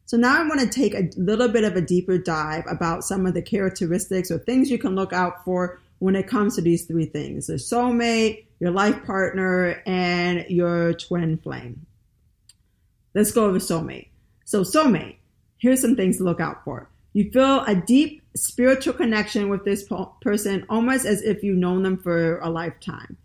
So 0.05 0.15
now 0.15 0.41
I 0.41 0.47
want 0.47 0.61
to 0.61 0.69
take 0.69 0.93
a 0.93 1.09
little 1.17 1.49
bit 1.49 1.65
of 1.65 1.75
a 1.75 1.81
deeper 1.81 2.17
dive 2.17 2.63
about 2.69 3.03
some 3.03 3.25
of 3.25 3.33
the 3.33 3.41
characteristics 3.41 4.31
or 4.31 4.37
things 4.37 4.71
you 4.71 4.77
can 4.77 4.95
look 4.95 5.11
out 5.11 5.43
for 5.43 5.81
when 5.99 6.15
it 6.15 6.27
comes 6.27 6.55
to 6.55 6.61
these 6.61 6.85
three 6.85 7.05
things 7.05 7.47
the 7.47 7.53
soulmate, 7.53 8.45
your 8.59 8.71
life 8.71 9.05
partner, 9.05 9.81
and 9.85 10.45
your 10.49 10.93
twin 10.93 11.37
flame. 11.37 11.85
Let's 13.13 13.31
go 13.31 13.45
over 13.45 13.59
soulmate. 13.59 14.09
So, 14.45 14.61
soulmate, 14.61 15.17
here's 15.57 15.81
some 15.81 15.95
things 15.95 16.17
to 16.17 16.23
look 16.23 16.39
out 16.39 16.63
for. 16.63 16.89
You 17.13 17.31
feel 17.31 17.63
a 17.65 17.75
deep 17.75 18.21
spiritual 18.35 18.93
connection 18.93 19.49
with 19.49 19.65
this 19.65 19.87
person 20.21 20.65
almost 20.69 21.05
as 21.05 21.23
if 21.23 21.43
you've 21.43 21.57
known 21.57 21.83
them 21.83 21.97
for 21.97 22.39
a 22.39 22.49
lifetime. 22.49 23.17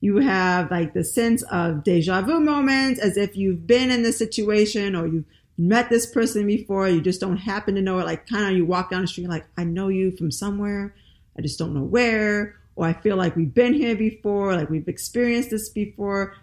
You 0.00 0.18
have 0.18 0.70
like 0.70 0.94
the 0.94 1.04
sense 1.04 1.42
of 1.50 1.84
deja 1.84 2.22
vu 2.22 2.40
moments, 2.40 3.00
as 3.00 3.16
if 3.16 3.36
you've 3.36 3.66
been 3.66 3.90
in 3.90 4.02
this 4.02 4.18
situation 4.18 4.94
or 4.94 5.06
you've 5.06 5.24
met 5.58 5.90
this 5.90 6.06
person 6.06 6.46
before, 6.46 6.88
you 6.88 7.00
just 7.00 7.20
don't 7.20 7.36
happen 7.36 7.74
to 7.74 7.82
know 7.82 7.98
it. 7.98 8.06
Like, 8.06 8.26
kind 8.26 8.46
of, 8.46 8.56
you 8.56 8.64
walk 8.64 8.90
down 8.90 9.02
the 9.02 9.08
street, 9.08 9.28
like, 9.28 9.46
I 9.58 9.64
know 9.64 9.88
you 9.88 10.10
from 10.12 10.30
somewhere, 10.30 10.94
I 11.40 11.42
just 11.42 11.58
don't 11.58 11.72
know 11.72 11.82
where, 11.82 12.56
or 12.76 12.86
I 12.86 12.92
feel 12.92 13.16
like 13.16 13.34
we've 13.34 13.54
been 13.54 13.72
here 13.72 13.96
before, 13.96 14.54
like 14.54 14.68
we've 14.68 14.88
experienced 14.88 15.48
this 15.48 15.70
before. 15.70 16.34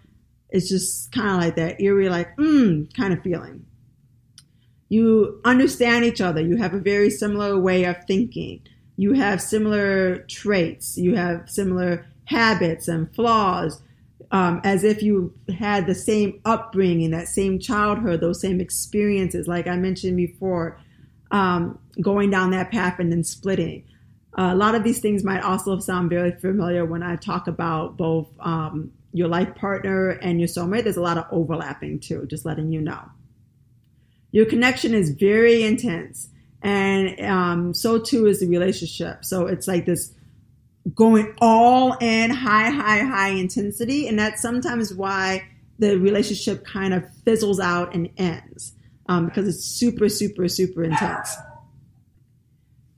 It's 0.50 0.68
just 0.68 1.12
kind 1.12 1.28
of 1.28 1.36
like 1.36 1.54
that 1.54 1.80
eerie, 1.80 2.08
like, 2.08 2.36
mm, 2.36 2.92
kind 2.96 3.12
of 3.12 3.22
feeling. 3.22 3.64
You 4.88 5.40
understand 5.44 6.04
each 6.04 6.20
other. 6.20 6.40
You 6.40 6.56
have 6.56 6.74
a 6.74 6.80
very 6.80 7.10
similar 7.10 7.56
way 7.56 7.84
of 7.84 8.04
thinking. 8.08 8.62
You 8.96 9.12
have 9.12 9.40
similar 9.40 10.24
traits. 10.24 10.98
You 10.98 11.14
have 11.14 11.48
similar 11.48 12.04
habits 12.24 12.88
and 12.88 13.14
flaws, 13.14 13.80
um, 14.32 14.60
as 14.64 14.82
if 14.82 15.00
you 15.00 15.32
had 15.60 15.86
the 15.86 15.94
same 15.94 16.40
upbringing, 16.44 17.12
that 17.12 17.28
same 17.28 17.60
childhood, 17.60 18.20
those 18.20 18.40
same 18.40 18.60
experiences, 18.60 19.46
like 19.46 19.68
I 19.68 19.76
mentioned 19.76 20.16
before, 20.16 20.80
um, 21.30 21.78
going 22.00 22.30
down 22.30 22.50
that 22.50 22.72
path 22.72 22.98
and 22.98 23.12
then 23.12 23.22
splitting. 23.22 23.84
A 24.34 24.54
lot 24.54 24.74
of 24.74 24.84
these 24.84 25.00
things 25.00 25.24
might 25.24 25.42
also 25.42 25.78
sound 25.78 26.10
very 26.10 26.32
familiar 26.32 26.84
when 26.84 27.02
I 27.02 27.16
talk 27.16 27.48
about 27.48 27.96
both 27.96 28.28
um, 28.40 28.92
your 29.12 29.28
life 29.28 29.54
partner 29.54 30.10
and 30.10 30.38
your 30.38 30.48
soulmate. 30.48 30.84
There's 30.84 30.96
a 30.96 31.02
lot 31.02 31.18
of 31.18 31.26
overlapping 31.30 32.00
too, 32.00 32.26
just 32.26 32.44
letting 32.44 32.70
you 32.72 32.80
know. 32.80 33.00
Your 34.30 34.46
connection 34.46 34.94
is 34.94 35.10
very 35.10 35.62
intense, 35.62 36.28
and 36.62 37.18
um, 37.20 37.74
so 37.74 37.98
too 37.98 38.26
is 38.26 38.40
the 38.40 38.46
relationship. 38.46 39.24
So 39.24 39.46
it's 39.46 39.66
like 39.66 39.86
this 39.86 40.14
going 40.94 41.34
all 41.40 41.96
in 42.00 42.30
high, 42.30 42.70
high, 42.70 43.00
high 43.00 43.30
intensity, 43.30 44.06
and 44.06 44.18
that's 44.18 44.42
sometimes 44.42 44.92
why 44.92 45.48
the 45.78 45.96
relationship 45.98 46.64
kind 46.64 46.92
of 46.92 47.04
fizzles 47.24 47.60
out 47.60 47.94
and 47.94 48.10
ends 48.18 48.74
um, 49.08 49.26
because 49.26 49.48
it's 49.48 49.64
super, 49.64 50.08
super, 50.08 50.48
super 50.48 50.84
intense. 50.84 51.34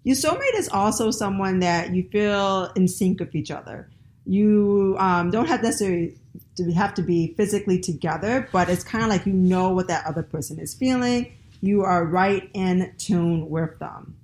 Your 0.02 0.16
soulmate 0.16 0.54
is 0.54 0.68
also 0.68 1.10
someone 1.10 1.60
that 1.60 1.94
you 1.94 2.08
feel 2.10 2.70
in 2.74 2.88
sync 2.88 3.20
with 3.20 3.34
each 3.34 3.50
other. 3.50 3.90
You 4.24 4.96
um, 4.98 5.30
don't 5.30 5.46
have 5.46 5.62
necessarily 5.62 6.16
to 6.56 6.72
have 6.72 6.94
to 6.94 7.02
be 7.02 7.34
physically 7.36 7.78
together, 7.78 8.48
but 8.52 8.68
it's 8.68 8.84
kind 8.84 9.04
of 9.04 9.10
like 9.10 9.26
you 9.26 9.32
know 9.32 9.70
what 9.70 9.88
that 9.88 10.06
other 10.06 10.22
person 10.22 10.58
is 10.58 10.74
feeling. 10.74 11.32
You 11.60 11.82
are 11.82 12.04
right 12.04 12.48
in 12.54 12.94
tune 12.96 13.50
with 13.50 13.78
them. 13.78 14.16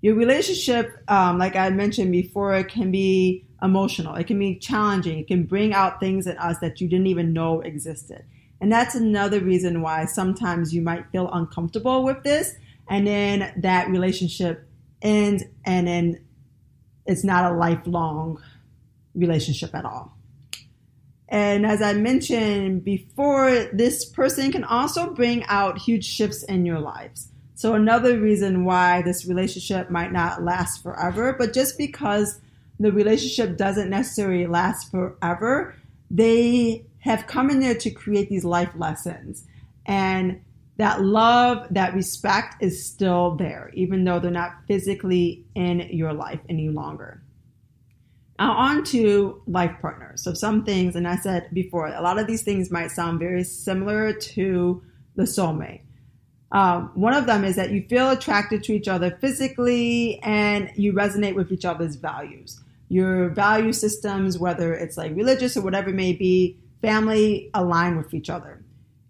Your 0.00 0.14
relationship, 0.14 1.02
um, 1.08 1.38
like 1.38 1.56
I 1.56 1.70
mentioned 1.70 2.12
before, 2.12 2.54
it 2.54 2.68
can 2.68 2.90
be 2.90 3.46
emotional. 3.62 4.14
It 4.14 4.26
can 4.26 4.38
be 4.38 4.56
challenging. 4.56 5.18
It 5.18 5.26
can 5.26 5.44
bring 5.44 5.72
out 5.72 5.98
things 5.98 6.26
in 6.26 6.36
us 6.36 6.58
that 6.58 6.80
you 6.80 6.88
didn't 6.88 7.06
even 7.06 7.32
know 7.32 7.60
existed. 7.62 8.24
And 8.60 8.70
that's 8.70 8.94
another 8.94 9.40
reason 9.40 9.82
why 9.82 10.04
sometimes 10.04 10.74
you 10.74 10.82
might 10.82 11.10
feel 11.10 11.30
uncomfortable 11.32 12.04
with 12.04 12.22
this. 12.22 12.54
And 12.88 13.06
then 13.06 13.52
that 13.58 13.88
relationship 13.88 14.68
ends, 15.02 15.44
and 15.64 15.86
then 15.86 16.24
it's 17.06 17.24
not 17.24 17.52
a 17.52 17.56
lifelong 17.56 18.42
relationship 19.14 19.74
at 19.74 19.84
all. 19.84 20.16
And 21.28 21.66
as 21.66 21.82
I 21.82 21.94
mentioned 21.94 22.84
before, 22.84 23.50
this 23.72 24.04
person 24.04 24.52
can 24.52 24.64
also 24.64 25.10
bring 25.14 25.44
out 25.44 25.78
huge 25.78 26.04
shifts 26.04 26.42
in 26.44 26.66
your 26.66 26.80
lives. 26.80 27.28
So, 27.54 27.74
another 27.74 28.18
reason 28.18 28.64
why 28.64 29.02
this 29.02 29.24
relationship 29.24 29.90
might 29.90 30.12
not 30.12 30.42
last 30.42 30.82
forever, 30.82 31.34
but 31.38 31.52
just 31.52 31.78
because 31.78 32.40
the 32.78 32.92
relationship 32.92 33.56
doesn't 33.56 33.88
necessarily 33.88 34.46
last 34.46 34.90
forever, 34.90 35.74
they 36.10 36.84
have 36.98 37.26
come 37.26 37.50
in 37.50 37.60
there 37.60 37.74
to 37.76 37.90
create 37.90 38.28
these 38.28 38.44
life 38.44 38.70
lessons. 38.76 39.44
And 39.86 40.40
that 40.76 41.02
love, 41.02 41.66
that 41.70 41.94
respect 41.94 42.62
is 42.62 42.84
still 42.84 43.36
there, 43.36 43.70
even 43.74 44.04
though 44.04 44.18
they're 44.18 44.30
not 44.30 44.52
physically 44.66 45.44
in 45.54 45.88
your 45.90 46.12
life 46.12 46.40
any 46.48 46.68
longer. 46.68 47.22
Now, 48.38 48.52
on 48.52 48.82
to 48.84 49.40
life 49.46 49.76
partners. 49.80 50.22
So, 50.22 50.34
some 50.34 50.64
things, 50.64 50.96
and 50.96 51.06
I 51.06 51.16
said 51.16 51.48
before, 51.52 51.86
a 51.86 52.02
lot 52.02 52.18
of 52.18 52.26
these 52.26 52.42
things 52.42 52.70
might 52.70 52.90
sound 52.90 53.20
very 53.20 53.44
similar 53.44 54.12
to 54.12 54.82
the 55.14 55.22
soulmate. 55.22 55.82
Um, 56.50 56.90
one 56.94 57.14
of 57.14 57.26
them 57.26 57.44
is 57.44 57.56
that 57.56 57.70
you 57.70 57.84
feel 57.88 58.10
attracted 58.10 58.64
to 58.64 58.72
each 58.72 58.88
other 58.88 59.16
physically 59.20 60.20
and 60.22 60.70
you 60.76 60.92
resonate 60.92 61.34
with 61.34 61.52
each 61.52 61.64
other's 61.64 61.96
values. 61.96 62.60
Your 62.88 63.28
value 63.28 63.72
systems, 63.72 64.38
whether 64.38 64.74
it's 64.74 64.96
like 64.96 65.14
religious 65.16 65.56
or 65.56 65.62
whatever 65.62 65.90
it 65.90 65.94
may 65.94 66.12
be, 66.12 66.58
family 66.82 67.50
align 67.54 67.96
with 67.96 68.14
each 68.14 68.30
other. 68.30 68.63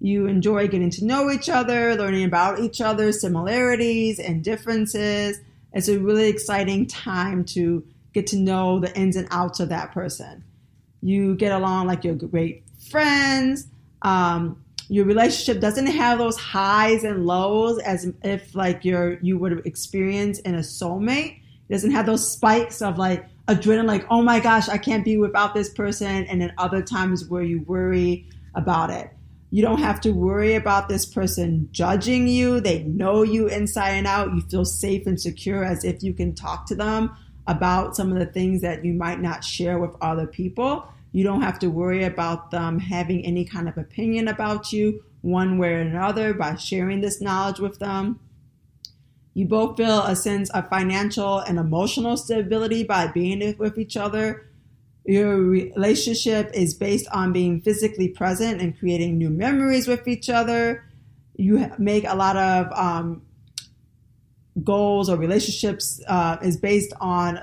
You 0.05 0.27
enjoy 0.27 0.69
getting 0.69 0.91
to 0.91 1.05
know 1.07 1.31
each 1.31 1.49
other, 1.49 1.95
learning 1.95 2.27
about 2.27 2.59
each 2.59 2.83
other's 2.83 3.23
similarities 3.23 4.19
and 4.19 4.45
differences. 4.45 5.41
It's 5.73 5.89
a 5.89 5.99
really 5.99 6.29
exciting 6.29 6.87
time 6.87 7.43
to 7.57 7.83
get 8.13 8.27
to 8.27 8.37
know 8.37 8.81
the 8.81 8.95
ins 8.95 9.17
and 9.17 9.27
outs 9.31 9.61
of 9.61 9.71
that 9.71 9.93
person. 9.93 10.45
You 11.01 11.35
get 11.37 11.53
along 11.53 11.87
like 11.87 12.05
you're 12.05 12.17
great 12.17 12.65
friends. 12.91 13.67
Um, 14.03 14.63
your 14.91 15.07
relationship 15.07 15.63
doesn't 15.63 15.87
have 15.87 16.19
those 16.19 16.37
highs 16.37 17.03
and 17.03 17.25
lows 17.25 17.79
as 17.79 18.13
if 18.23 18.55
like 18.55 18.85
you're 18.85 19.19
you 19.23 19.39
would 19.39 19.67
experience 19.67 20.39
in 20.41 20.55
a 20.55 20.59
soulmate. 20.59 21.39
It 21.71 21.73
doesn't 21.73 21.93
have 21.93 22.05
those 22.05 22.31
spikes 22.31 22.83
of 22.83 22.99
like 22.99 23.27
adrenaline, 23.49 23.87
like 23.87 24.05
oh 24.11 24.21
my 24.21 24.39
gosh, 24.39 24.69
I 24.69 24.77
can't 24.77 25.03
be 25.03 25.17
without 25.17 25.55
this 25.55 25.71
person, 25.71 26.27
and 26.27 26.43
then 26.43 26.53
other 26.59 26.83
times 26.83 27.25
where 27.25 27.43
you 27.43 27.63
worry 27.63 28.29
about 28.55 28.91
it. 28.91 29.14
You 29.55 29.63
don't 29.63 29.79
have 29.79 30.01
to 30.01 30.11
worry 30.11 30.55
about 30.55 30.89
this 30.89 31.07
person 31.07 31.69
judging 31.71 32.27
you. 32.27 32.59
They 32.59 32.83
know 32.83 33.23
you 33.23 33.47
inside 33.47 33.91
and 33.91 34.05
out. 34.05 34.35
You 34.35 34.41
feel 34.41 34.65
safe 34.65 35.07
and 35.07 35.21
secure 35.21 35.63
as 35.63 35.85
if 35.85 36.03
you 36.03 36.13
can 36.13 36.35
talk 36.35 36.67
to 36.67 36.75
them 36.75 37.17
about 37.47 37.95
some 37.95 38.11
of 38.11 38.19
the 38.19 38.27
things 38.27 38.63
that 38.63 38.85
you 38.85 38.93
might 38.95 39.21
not 39.21 39.45
share 39.45 39.79
with 39.79 39.95
other 40.01 40.27
people. 40.27 40.89
You 41.13 41.23
don't 41.23 41.43
have 41.43 41.61
to 41.61 41.69
worry 41.69 42.03
about 42.03 42.51
them 42.51 42.81
having 42.81 43.25
any 43.25 43.45
kind 43.45 43.69
of 43.69 43.79
opinion 43.79 44.27
about 44.27 44.73
you 44.73 45.05
one 45.21 45.57
way 45.57 45.75
or 45.75 45.83
another 45.83 46.35
by 46.35 46.57
sharing 46.57 47.01
this 47.01 47.21
knowledge 47.21 47.61
with 47.61 47.79
them. 47.79 48.19
You 49.35 49.47
both 49.47 49.77
feel 49.77 50.03
a 50.03 50.17
sense 50.17 50.51
of 50.51 50.69
financial 50.69 51.39
and 51.39 51.61
emotional 51.61 52.17
stability 52.17 52.83
by 52.83 53.07
being 53.07 53.57
with 53.57 53.79
each 53.79 53.97
other. 53.97 54.49
Your 55.05 55.37
relationship 55.39 56.51
is 56.55 56.75
based 56.75 57.07
on 57.13 57.33
being 57.33 57.61
physically 57.61 58.09
present 58.09 58.61
and 58.61 58.79
creating 58.79 59.19
new 59.19 59.31
memories 59.31 59.87
with 59.87 60.09
each 60.09 60.31
other. 60.31 60.85
You 61.37 61.71
make 61.79 62.05
a 62.05 62.15
lot 62.15 62.37
of 62.37 62.73
um, 62.73 63.23
goals 64.63 65.11
or 65.11 65.17
relationships 65.17 66.01
uh, 66.09 66.39
is 66.43 66.57
based 66.57 66.93
on 67.01 67.41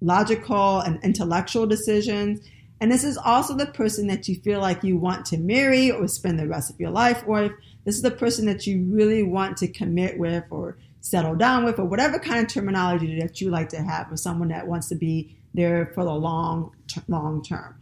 logical 0.00 0.80
and 0.80 1.02
intellectual 1.04 1.66
decisions 1.66 2.40
and 2.80 2.92
this 2.92 3.04
is 3.04 3.16
also 3.18 3.54
the 3.54 3.66
person 3.66 4.06
that 4.06 4.28
you 4.28 4.36
feel 4.36 4.60
like 4.60 4.84
you 4.84 4.96
want 4.96 5.26
to 5.26 5.38
marry 5.38 5.90
or 5.90 6.06
spend 6.06 6.38
the 6.38 6.46
rest 6.46 6.70
of 6.70 6.78
your 6.78 6.90
life 6.90 7.26
with. 7.26 7.52
This 7.84 7.96
is 7.96 8.02
the 8.02 8.10
person 8.10 8.46
that 8.46 8.66
you 8.66 8.84
really 8.84 9.22
want 9.22 9.56
to 9.58 9.68
commit 9.68 10.18
with 10.18 10.44
or 10.50 10.78
settle 11.00 11.34
down 11.34 11.64
with 11.64 11.78
or 11.78 11.84
whatever 11.84 12.18
kind 12.18 12.40
of 12.44 12.52
terminology 12.52 13.20
that 13.20 13.40
you 13.40 13.50
like 13.50 13.68
to 13.70 13.82
have 13.82 14.10
with 14.10 14.20
someone 14.20 14.48
that 14.48 14.66
wants 14.66 14.88
to 14.88 14.94
be 14.94 15.36
there 15.54 15.90
for 15.94 16.04
the 16.04 16.14
long 16.14 16.72
long 17.06 17.42
term. 17.42 17.76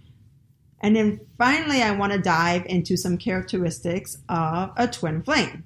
And 0.81 0.95
then 0.95 1.21
finally, 1.39 1.83
I 1.83 1.93
want 1.93 2.13
to 2.13 2.19
dive 2.19 2.67
into 2.67 2.97
some 2.97 3.17
characteristics 3.19 4.19
of 4.29 4.71
a 4.77 4.87
twin 4.87 5.23
flame. 5.23 5.65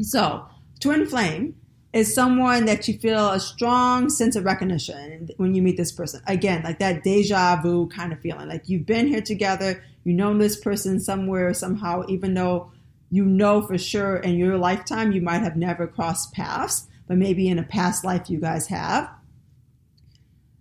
So, 0.00 0.46
twin 0.78 1.06
flame 1.06 1.56
is 1.92 2.14
someone 2.14 2.66
that 2.66 2.86
you 2.86 2.96
feel 2.98 3.30
a 3.30 3.40
strong 3.40 4.08
sense 4.08 4.36
of 4.36 4.44
recognition 4.44 5.28
when 5.38 5.54
you 5.54 5.62
meet 5.62 5.76
this 5.76 5.90
person. 5.90 6.22
Again, 6.26 6.62
like 6.62 6.78
that 6.78 7.02
deja 7.02 7.60
vu 7.60 7.88
kind 7.88 8.12
of 8.12 8.20
feeling. 8.20 8.48
Like 8.48 8.68
you've 8.68 8.86
been 8.86 9.08
here 9.08 9.20
together, 9.20 9.82
you 10.04 10.12
know 10.12 10.36
this 10.38 10.58
person 10.58 11.00
somewhere, 11.00 11.52
somehow, 11.52 12.04
even 12.08 12.34
though 12.34 12.72
you 13.10 13.24
know 13.24 13.60
for 13.60 13.76
sure 13.76 14.18
in 14.18 14.36
your 14.36 14.56
lifetime 14.56 15.10
you 15.10 15.20
might 15.20 15.42
have 15.42 15.56
never 15.56 15.88
crossed 15.88 16.32
paths, 16.32 16.86
but 17.08 17.18
maybe 17.18 17.48
in 17.48 17.58
a 17.58 17.64
past 17.64 18.04
life 18.04 18.30
you 18.30 18.38
guys 18.38 18.68
have. 18.68 19.10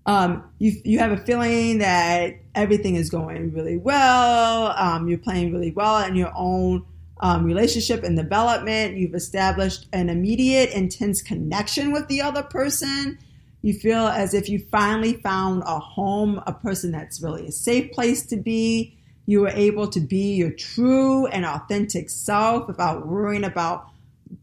Um, 0.10 0.44
you, 0.58 0.74
you 0.84 0.98
have 0.98 1.12
a 1.12 1.18
feeling 1.18 1.78
that 1.78 2.34
everything 2.56 2.96
is 2.96 3.12
going 3.12 3.54
really 3.54 3.78
well, 3.78 4.74
um, 4.76 5.08
you're 5.08 5.20
playing 5.20 5.54
really 5.54 5.70
well 5.70 6.04
in 6.04 6.16
your 6.16 6.32
own 6.36 6.84
um, 7.20 7.46
relationship 7.46 8.02
and 8.02 8.18
development. 8.18 8.98
You've 8.98 9.14
established 9.14 9.86
an 9.94 10.10
immediate, 10.10 10.72
intense 10.72 11.22
connection 11.22 11.92
with 11.92 12.08
the 12.08 12.24
other 12.24 12.42
person. 12.42 13.20
You 13.62 13.76
feel 13.76 14.08
as 14.08 14.34
if 14.34 14.50
you 14.50 14.66
finally 14.72 15.14
found 15.14 15.62
a 15.68 15.78
home, 15.78 16.42
a 16.48 16.54
person 16.54 16.92
that's 16.92 17.22
really 17.22 17.46
a 17.46 17.52
safe 17.52 17.92
place 17.92 18.26
to 18.30 18.36
be. 18.36 18.98
You 19.28 19.42
were 19.42 19.50
able 19.50 19.90
to 19.90 20.00
be 20.00 20.34
your 20.34 20.50
true 20.50 21.28
and 21.28 21.46
authentic 21.46 22.10
self 22.10 22.68
without 22.68 23.06
worrying 23.06 23.44
about 23.44 23.86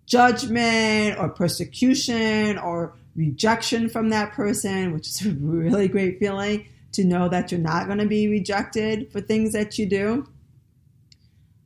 judgment 0.06 1.18
or 1.18 1.28
persecution 1.28 2.56
or 2.56 2.94
rejection 3.16 3.88
from 3.88 4.10
that 4.10 4.32
person, 4.32 4.92
which 4.92 5.08
is 5.08 5.26
a 5.26 5.30
really 5.30 5.88
great 5.88 6.18
feeling 6.18 6.66
to 6.92 7.04
know 7.04 7.28
that 7.28 7.50
you're 7.50 7.60
not 7.60 7.86
going 7.86 7.98
to 7.98 8.06
be 8.06 8.28
rejected 8.28 9.10
for 9.12 9.20
things 9.20 9.52
that 9.52 9.78
you 9.78 9.86
do. 9.86 10.26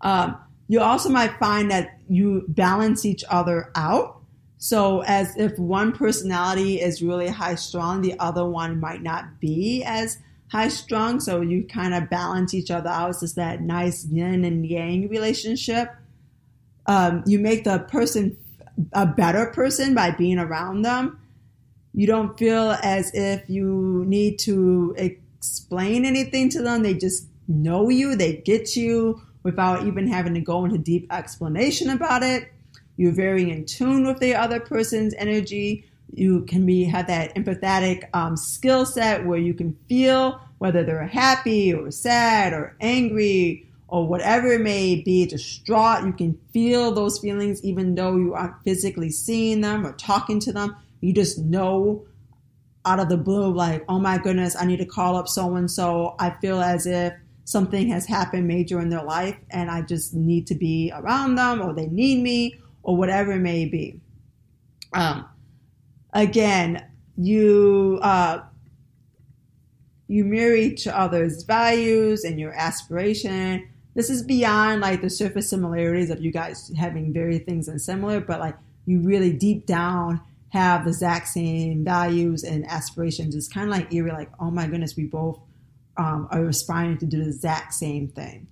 Um, 0.00 0.36
you 0.68 0.80
also 0.80 1.08
might 1.08 1.38
find 1.38 1.70
that 1.70 1.98
you 2.08 2.44
balance 2.48 3.04
each 3.04 3.24
other 3.28 3.70
out. 3.74 4.20
So, 4.58 5.02
as 5.02 5.34
if 5.36 5.58
one 5.58 5.92
personality 5.92 6.80
is 6.80 7.02
really 7.02 7.28
high 7.28 7.54
strung, 7.54 8.02
the 8.02 8.18
other 8.18 8.46
one 8.46 8.78
might 8.78 9.02
not 9.02 9.40
be 9.40 9.82
as 9.84 10.18
high 10.52 10.68
strung. 10.68 11.18
So, 11.18 11.40
you 11.40 11.64
kind 11.64 11.94
of 11.94 12.10
balance 12.10 12.52
each 12.52 12.70
other 12.70 12.90
out. 12.90 13.10
It's 13.10 13.20
just 13.20 13.36
that 13.36 13.62
nice 13.62 14.04
yin 14.04 14.44
and 14.44 14.66
yang 14.66 15.08
relationship. 15.08 15.90
Um, 16.86 17.22
you 17.26 17.38
make 17.38 17.64
the 17.64 17.80
person 17.80 18.36
a 18.92 19.06
better 19.06 19.46
person 19.46 19.94
by 19.94 20.10
being 20.10 20.38
around 20.38 20.82
them. 20.82 21.19
You 21.92 22.06
don't 22.06 22.38
feel 22.38 22.76
as 22.82 23.10
if 23.14 23.48
you 23.48 24.04
need 24.06 24.38
to 24.40 24.94
explain 24.96 26.04
anything 26.04 26.48
to 26.50 26.62
them. 26.62 26.82
They 26.82 26.94
just 26.94 27.26
know 27.48 27.88
you, 27.88 28.14
they 28.14 28.36
get 28.36 28.76
you 28.76 29.20
without 29.42 29.86
even 29.86 30.06
having 30.06 30.34
to 30.34 30.40
go 30.40 30.64
into 30.64 30.78
deep 30.78 31.12
explanation 31.12 31.90
about 31.90 32.22
it. 32.22 32.52
You're 32.96 33.12
very 33.12 33.50
in 33.50 33.64
tune 33.64 34.06
with 34.06 34.20
the 34.20 34.34
other 34.34 34.60
person's 34.60 35.14
energy. 35.14 35.86
You 36.12 36.42
can 36.42 36.66
be 36.66 36.84
have 36.84 37.06
that 37.06 37.34
empathetic 37.34 38.08
um, 38.12 38.36
skill 38.36 38.84
set 38.84 39.24
where 39.24 39.38
you 39.38 39.54
can 39.54 39.74
feel 39.88 40.40
whether 40.58 40.84
they're 40.84 41.06
happy 41.06 41.72
or 41.72 41.90
sad 41.90 42.52
or 42.52 42.76
angry 42.80 43.66
or 43.88 44.06
whatever 44.06 44.52
it 44.52 44.60
may 44.60 44.96
be, 44.96 45.26
distraught. 45.26 46.04
You 46.04 46.12
can 46.12 46.38
feel 46.52 46.92
those 46.92 47.18
feelings 47.18 47.64
even 47.64 47.94
though 47.94 48.16
you 48.16 48.34
aren't 48.34 48.62
physically 48.62 49.10
seeing 49.10 49.62
them 49.62 49.86
or 49.86 49.92
talking 49.92 50.38
to 50.40 50.52
them. 50.52 50.76
You 51.00 51.12
just 51.12 51.38
know 51.38 52.06
out 52.84 53.00
of 53.00 53.08
the 53.08 53.16
blue, 53.16 53.52
like, 53.52 53.84
oh 53.88 53.98
my 53.98 54.18
goodness, 54.18 54.56
I 54.56 54.64
need 54.64 54.78
to 54.78 54.86
call 54.86 55.16
up 55.16 55.28
so 55.28 55.54
and 55.56 55.70
so. 55.70 56.14
I 56.18 56.30
feel 56.30 56.60
as 56.60 56.86
if 56.86 57.12
something 57.44 57.88
has 57.88 58.06
happened 58.06 58.46
major 58.46 58.80
in 58.80 58.90
their 58.90 59.02
life 59.02 59.36
and 59.50 59.70
I 59.70 59.82
just 59.82 60.14
need 60.14 60.46
to 60.46 60.54
be 60.54 60.92
around 60.94 61.34
them 61.34 61.60
or 61.60 61.74
they 61.74 61.86
need 61.86 62.22
me 62.22 62.58
or 62.82 62.96
whatever 62.96 63.32
it 63.32 63.40
may 63.40 63.66
be. 63.66 64.00
Um, 64.92 65.26
again, 66.12 66.86
you 67.16 67.98
uh, 68.02 68.42
you 70.08 70.24
mirror 70.24 70.54
each 70.54 70.86
other's 70.86 71.42
values 71.44 72.24
and 72.24 72.40
your 72.40 72.52
aspiration. 72.52 73.68
This 73.94 74.10
is 74.10 74.22
beyond 74.22 74.80
like 74.80 75.02
the 75.02 75.10
surface 75.10 75.50
similarities 75.50 76.10
of 76.10 76.20
you 76.20 76.32
guys 76.32 76.72
having 76.78 77.12
very 77.12 77.38
things 77.38 77.68
and 77.68 77.80
similar, 77.80 78.20
but 78.20 78.40
like 78.40 78.56
you 78.86 79.00
really 79.00 79.32
deep 79.32 79.66
down 79.66 80.20
have 80.50 80.84
the 80.84 80.90
exact 80.90 81.28
same 81.28 81.84
values 81.84 82.44
and 82.44 82.66
aspirations. 82.66 83.34
It's 83.34 83.48
kind 83.48 83.68
of 83.68 83.76
like 83.76 83.92
eerie, 83.92 84.12
like, 84.12 84.30
oh 84.38 84.50
my 84.50 84.66
goodness, 84.66 84.96
we 84.96 85.04
both 85.04 85.40
um, 85.96 86.28
are 86.30 86.46
aspiring 86.46 86.98
to 86.98 87.06
do 87.06 87.22
the 87.22 87.30
exact 87.30 87.74
same 87.74 88.08
thing. 88.08 88.48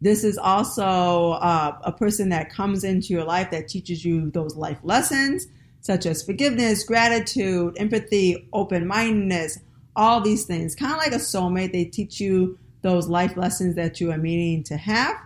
This 0.00 0.24
is 0.24 0.36
also 0.36 1.32
uh, 1.32 1.78
a 1.82 1.92
person 1.92 2.28
that 2.28 2.50
comes 2.50 2.84
into 2.84 3.08
your 3.14 3.24
life 3.24 3.50
that 3.50 3.68
teaches 3.68 4.04
you 4.04 4.30
those 4.30 4.56
life 4.56 4.78
lessons, 4.82 5.46
such 5.80 6.04
as 6.04 6.22
forgiveness, 6.22 6.84
gratitude, 6.84 7.74
empathy, 7.78 8.48
open 8.52 8.86
mindedness, 8.86 9.58
all 9.94 10.20
these 10.20 10.44
things. 10.44 10.74
Kind 10.74 10.92
of 10.92 10.98
like 10.98 11.12
a 11.12 11.16
soulmate, 11.16 11.72
they 11.72 11.84
teach 11.84 12.20
you 12.20 12.58
those 12.82 13.08
life 13.08 13.36
lessons 13.36 13.74
that 13.76 14.00
you 14.00 14.10
are 14.10 14.18
meaning 14.18 14.62
to 14.64 14.76
have. 14.76 15.16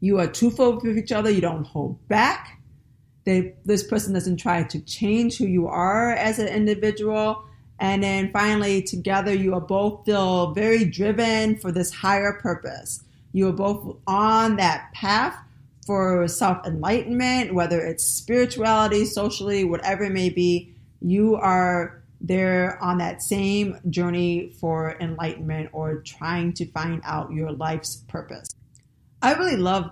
You 0.00 0.20
are 0.20 0.26
truthful 0.26 0.78
with 0.80 0.98
each 0.98 1.12
other, 1.12 1.30
you 1.30 1.40
don't 1.40 1.66
hold 1.66 2.06
back. 2.08 2.55
They, 3.26 3.54
this 3.66 3.82
person 3.82 4.14
doesn't 4.14 4.38
try 4.38 4.62
to 4.62 4.80
change 4.80 5.36
who 5.36 5.46
you 5.46 5.68
are 5.68 6.12
as 6.12 6.38
an 6.38 6.48
individual 6.48 7.44
and 7.78 8.02
then 8.02 8.32
finally, 8.32 8.82
together, 8.82 9.34
you 9.34 9.54
are 9.54 9.60
both 9.60 10.06
feel 10.06 10.52
very 10.52 10.84
driven 10.84 11.56
for 11.58 11.72
this 11.72 11.92
higher 11.92 12.32
purpose. 12.32 13.04
You 13.32 13.48
are 13.48 13.52
both 13.52 13.98
on 14.06 14.56
that 14.56 14.92
path 14.94 15.36
for 15.86 16.26
self 16.26 16.66
enlightenment, 16.66 17.54
whether 17.54 17.80
it's 17.80 18.04
spirituality, 18.04 19.04
socially, 19.04 19.64
whatever 19.64 20.04
it 20.04 20.12
may 20.12 20.30
be. 20.30 20.74
You 21.02 21.36
are 21.36 22.02
there 22.18 22.82
on 22.82 22.96
that 22.98 23.22
same 23.22 23.78
journey 23.90 24.54
for 24.58 24.96
enlightenment 25.00 25.68
or 25.72 26.00
trying 26.00 26.54
to 26.54 26.66
find 26.66 27.02
out 27.04 27.30
your 27.30 27.52
life's 27.52 27.96
purpose. 28.08 28.48
I 29.20 29.34
really 29.34 29.56
love 29.56 29.90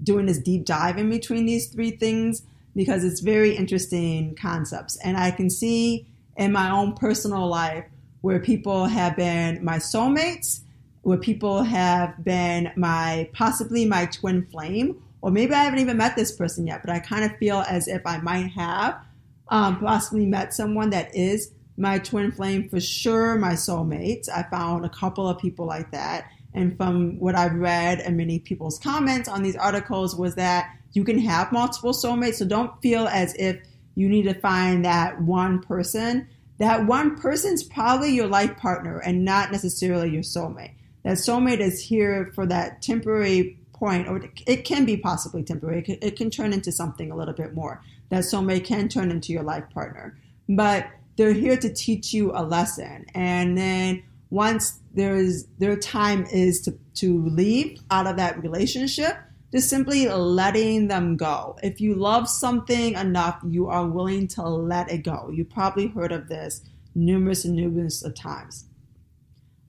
doing 0.00 0.26
this 0.26 0.38
deep 0.38 0.64
dive 0.64 0.96
in 0.96 1.10
between 1.10 1.46
these 1.46 1.66
three 1.66 1.90
things 1.90 2.42
because 2.76 3.02
it's 3.02 3.20
very 3.20 3.56
interesting 3.56 4.36
concepts. 4.36 4.96
And 4.98 5.16
I 5.16 5.30
can 5.30 5.50
see 5.50 6.06
in 6.36 6.52
my 6.52 6.70
own 6.70 6.92
personal 6.92 7.48
life 7.48 7.86
where 8.20 8.38
people 8.38 8.84
have 8.84 9.16
been 9.16 9.64
my 9.64 9.78
soulmates, 9.78 10.60
where 11.02 11.16
people 11.16 11.62
have 11.62 12.22
been 12.22 12.70
my 12.76 13.30
possibly 13.32 13.86
my 13.86 14.06
twin 14.06 14.46
flame, 14.46 15.02
or 15.22 15.30
maybe 15.30 15.54
I 15.54 15.64
haven't 15.64 15.78
even 15.78 15.96
met 15.96 16.16
this 16.16 16.30
person 16.30 16.66
yet, 16.66 16.82
but 16.82 16.90
I 16.90 16.98
kind 16.98 17.24
of 17.24 17.36
feel 17.38 17.64
as 17.68 17.88
if 17.88 18.02
I 18.04 18.18
might 18.18 18.50
have 18.50 19.00
um, 19.48 19.80
possibly 19.80 20.26
met 20.26 20.52
someone 20.52 20.90
that 20.90 21.14
is 21.16 21.52
my 21.78 21.98
twin 21.98 22.30
flame 22.30 22.68
for 22.68 22.80
sure, 22.80 23.38
my 23.38 23.52
soulmates. 23.52 24.28
I 24.28 24.42
found 24.50 24.84
a 24.84 24.88
couple 24.88 25.28
of 25.28 25.38
people 25.38 25.66
like 25.66 25.90
that. 25.92 26.30
And 26.56 26.76
from 26.76 27.20
what 27.20 27.36
I've 27.36 27.54
read 27.54 28.00
and 28.00 28.16
many 28.16 28.38
people's 28.38 28.78
comments 28.78 29.28
on 29.28 29.42
these 29.42 29.56
articles 29.56 30.16
was 30.16 30.34
that 30.36 30.74
you 30.94 31.04
can 31.04 31.18
have 31.18 31.52
multiple 31.52 31.92
soulmates. 31.92 32.36
So 32.36 32.46
don't 32.46 32.80
feel 32.80 33.06
as 33.06 33.34
if 33.34 33.60
you 33.94 34.08
need 34.08 34.22
to 34.22 34.34
find 34.34 34.84
that 34.86 35.20
one 35.20 35.60
person. 35.60 36.26
That 36.58 36.86
one 36.86 37.16
person's 37.16 37.62
probably 37.62 38.14
your 38.14 38.26
life 38.26 38.56
partner 38.56 38.98
and 38.98 39.22
not 39.22 39.52
necessarily 39.52 40.10
your 40.10 40.22
soulmate. 40.22 40.72
That 41.02 41.18
soulmate 41.18 41.60
is 41.60 41.82
here 41.82 42.32
for 42.34 42.46
that 42.46 42.80
temporary 42.80 43.58
point, 43.74 44.08
or 44.08 44.22
it 44.46 44.64
can 44.64 44.86
be 44.86 44.96
possibly 44.96 45.42
temporary. 45.42 45.84
It 45.86 46.16
can, 46.16 46.30
turn 46.30 46.54
into 46.54 46.72
something 46.72 47.10
a 47.10 47.16
little 47.16 47.34
bit 47.34 47.54
more. 47.54 47.82
That 48.08 48.24
soulmate 48.24 48.64
can 48.64 48.88
turn 48.88 49.10
into 49.10 49.32
your 49.34 49.42
life 49.42 49.64
partner. 49.74 50.16
But 50.48 50.88
they're 51.16 51.34
here 51.34 51.58
to 51.58 51.72
teach 51.72 52.14
you 52.14 52.32
a 52.34 52.42
lesson. 52.42 53.04
And 53.14 53.58
then 53.58 54.02
once 54.30 54.80
there's 54.92 55.44
their 55.58 55.76
time 55.76 56.26
is 56.26 56.60
to, 56.62 56.78
to 56.94 57.24
leave 57.26 57.80
out 57.90 58.06
of 58.06 58.16
that 58.16 58.42
relationship, 58.42 59.16
just 59.52 59.70
simply 59.70 60.08
letting 60.08 60.88
them 60.88 61.16
go. 61.16 61.56
If 61.62 61.80
you 61.80 61.94
love 61.94 62.28
something 62.28 62.94
enough, 62.94 63.40
you 63.46 63.68
are 63.68 63.86
willing 63.86 64.26
to 64.28 64.42
let 64.42 64.90
it 64.90 65.04
go. 65.04 65.30
You 65.32 65.44
probably 65.44 65.88
heard 65.88 66.12
of 66.12 66.28
this 66.28 66.62
numerous 66.94 67.44
and 67.44 67.54
numerous 67.54 68.02
of 68.02 68.14
times. 68.14 68.64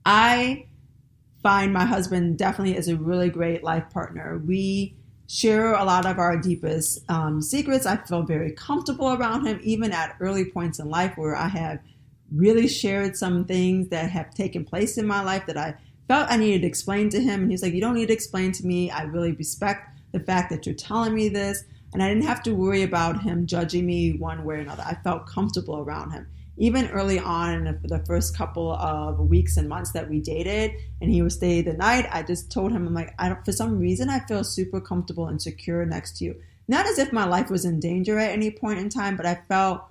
I 0.04 0.66
find 1.42 1.72
my 1.72 1.84
husband 1.84 2.38
definitely 2.38 2.76
is 2.76 2.88
a 2.88 2.96
really 2.96 3.30
great 3.30 3.62
life 3.62 3.90
partner. 3.90 4.38
We 4.44 4.96
share 5.28 5.74
a 5.74 5.84
lot 5.84 6.06
of 6.06 6.18
our 6.18 6.36
deepest 6.36 7.08
um, 7.10 7.42
secrets. 7.42 7.86
I 7.86 7.98
feel 7.98 8.22
very 8.22 8.52
comfortable 8.52 9.12
around 9.12 9.46
him, 9.46 9.60
even 9.62 9.92
at 9.92 10.16
early 10.20 10.46
points 10.46 10.78
in 10.78 10.88
life 10.88 11.16
where 11.16 11.36
I 11.36 11.48
have 11.48 11.80
really 12.32 12.68
shared 12.68 13.16
some 13.16 13.44
things 13.44 13.88
that 13.88 14.10
have 14.10 14.34
taken 14.34 14.64
place 14.64 14.98
in 14.98 15.06
my 15.06 15.22
life 15.22 15.46
that 15.46 15.56
I 15.56 15.74
felt 16.08 16.30
I 16.30 16.36
needed 16.36 16.62
to 16.62 16.66
explain 16.66 17.08
to 17.10 17.20
him. 17.20 17.42
And 17.42 17.50
he's 17.50 17.62
like, 17.62 17.74
You 17.74 17.80
don't 17.80 17.94
need 17.94 18.08
to 18.08 18.14
explain 18.14 18.52
to 18.52 18.66
me. 18.66 18.90
I 18.90 19.02
really 19.02 19.32
respect 19.32 19.98
the 20.12 20.20
fact 20.20 20.50
that 20.50 20.66
you're 20.66 20.74
telling 20.74 21.14
me 21.14 21.28
this. 21.28 21.64
And 21.92 22.02
I 22.02 22.08
didn't 22.08 22.24
have 22.24 22.42
to 22.42 22.54
worry 22.54 22.82
about 22.82 23.22
him 23.22 23.46
judging 23.46 23.86
me 23.86 24.16
one 24.18 24.44
way 24.44 24.56
or 24.56 24.58
another. 24.58 24.84
I 24.86 24.94
felt 25.02 25.26
comfortable 25.26 25.78
around 25.78 26.10
him 26.10 26.26
even 26.58 26.88
early 26.88 27.20
on 27.20 27.66
in 27.66 27.80
the 27.84 28.04
first 28.04 28.36
couple 28.36 28.72
of 28.72 29.18
weeks 29.20 29.56
and 29.56 29.68
months 29.68 29.92
that 29.92 30.08
we 30.10 30.20
dated 30.20 30.72
and 31.00 31.10
he 31.10 31.22
would 31.22 31.32
stay 31.32 31.62
the 31.62 31.72
night 31.72 32.06
i 32.10 32.22
just 32.22 32.50
told 32.50 32.72
him 32.72 32.86
i'm 32.86 32.94
like 32.94 33.14
i 33.18 33.28
don't 33.28 33.44
for 33.44 33.52
some 33.52 33.78
reason 33.78 34.10
i 34.10 34.18
feel 34.20 34.44
super 34.44 34.80
comfortable 34.80 35.28
and 35.28 35.40
secure 35.40 35.86
next 35.86 36.18
to 36.18 36.24
you 36.24 36.34
not 36.66 36.86
as 36.86 36.98
if 36.98 37.12
my 37.12 37.24
life 37.24 37.48
was 37.48 37.64
in 37.64 37.80
danger 37.80 38.18
at 38.18 38.32
any 38.32 38.50
point 38.50 38.78
in 38.78 38.88
time 38.88 39.16
but 39.16 39.24
i 39.24 39.40
felt 39.48 39.82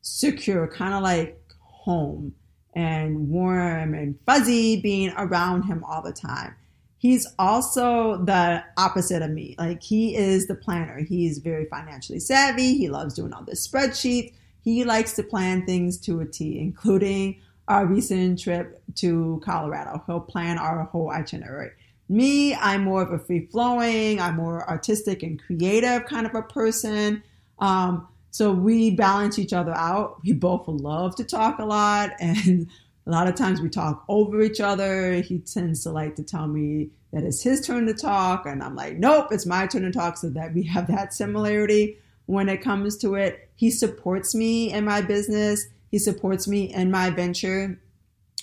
secure 0.00 0.66
kind 0.66 0.94
of 0.94 1.02
like 1.02 1.41
home 1.82 2.34
and 2.74 3.28
warm 3.28 3.94
and 3.94 4.18
fuzzy 4.24 4.80
being 4.80 5.12
around 5.16 5.64
him 5.64 5.84
all 5.84 6.02
the 6.02 6.12
time 6.12 6.54
he's 6.98 7.26
also 7.38 8.24
the 8.24 8.62
opposite 8.76 9.22
of 9.22 9.30
me 9.30 9.54
like 9.58 9.82
he 9.82 10.16
is 10.16 10.46
the 10.46 10.54
planner 10.54 11.00
he's 11.00 11.38
very 11.38 11.66
financially 11.66 12.20
savvy 12.20 12.76
he 12.76 12.88
loves 12.88 13.14
doing 13.14 13.32
all 13.32 13.44
the 13.44 13.52
spreadsheets 13.52 14.32
he 14.62 14.84
likes 14.84 15.12
to 15.14 15.22
plan 15.22 15.66
things 15.66 15.98
to 15.98 16.20
a 16.20 16.24
T, 16.24 16.58
including 16.58 17.40
our 17.68 17.84
recent 17.86 18.40
trip 18.40 18.82
to 18.96 19.40
Colorado. 19.44 20.02
He'll 20.06 20.20
plan 20.20 20.58
our 20.58 20.84
whole 20.84 21.10
itinerary. 21.10 21.70
Me, 22.08 22.54
I'm 22.54 22.84
more 22.84 23.02
of 23.02 23.12
a 23.12 23.18
free 23.18 23.46
flowing, 23.46 24.20
I'm 24.20 24.36
more 24.36 24.68
artistic 24.68 25.22
and 25.22 25.42
creative 25.42 26.04
kind 26.06 26.26
of 26.26 26.34
a 26.34 26.42
person. 26.42 27.22
Um, 27.58 28.08
so 28.32 28.50
we 28.50 28.90
balance 28.90 29.38
each 29.38 29.52
other 29.52 29.76
out. 29.76 30.16
We 30.24 30.32
both 30.32 30.66
love 30.66 31.14
to 31.16 31.24
talk 31.24 31.58
a 31.58 31.64
lot, 31.64 32.10
and 32.20 32.66
a 33.06 33.10
lot 33.10 33.28
of 33.28 33.36
times 33.36 33.60
we 33.60 33.68
talk 33.68 34.04
over 34.08 34.42
each 34.42 34.60
other. 34.60 35.20
He 35.20 35.38
tends 35.38 35.84
to 35.84 35.90
like 35.90 36.16
to 36.16 36.24
tell 36.24 36.48
me 36.48 36.90
that 37.12 37.24
it's 37.24 37.42
his 37.42 37.64
turn 37.64 37.86
to 37.86 37.94
talk, 37.94 38.46
and 38.46 38.62
I'm 38.62 38.74
like, 38.74 38.96
nope, 38.96 39.28
it's 39.30 39.46
my 39.46 39.66
turn 39.66 39.82
to 39.82 39.92
talk, 39.92 40.16
so 40.16 40.30
that 40.30 40.54
we 40.54 40.64
have 40.64 40.88
that 40.88 41.14
similarity 41.14 41.98
when 42.26 42.48
it 42.48 42.62
comes 42.62 42.96
to 42.98 43.14
it. 43.14 43.50
He 43.54 43.70
supports 43.70 44.34
me 44.34 44.72
in 44.72 44.86
my 44.86 45.02
business, 45.02 45.66
he 45.90 45.98
supports 45.98 46.48
me 46.48 46.72
in 46.72 46.90
my 46.90 47.10
venture. 47.10 47.78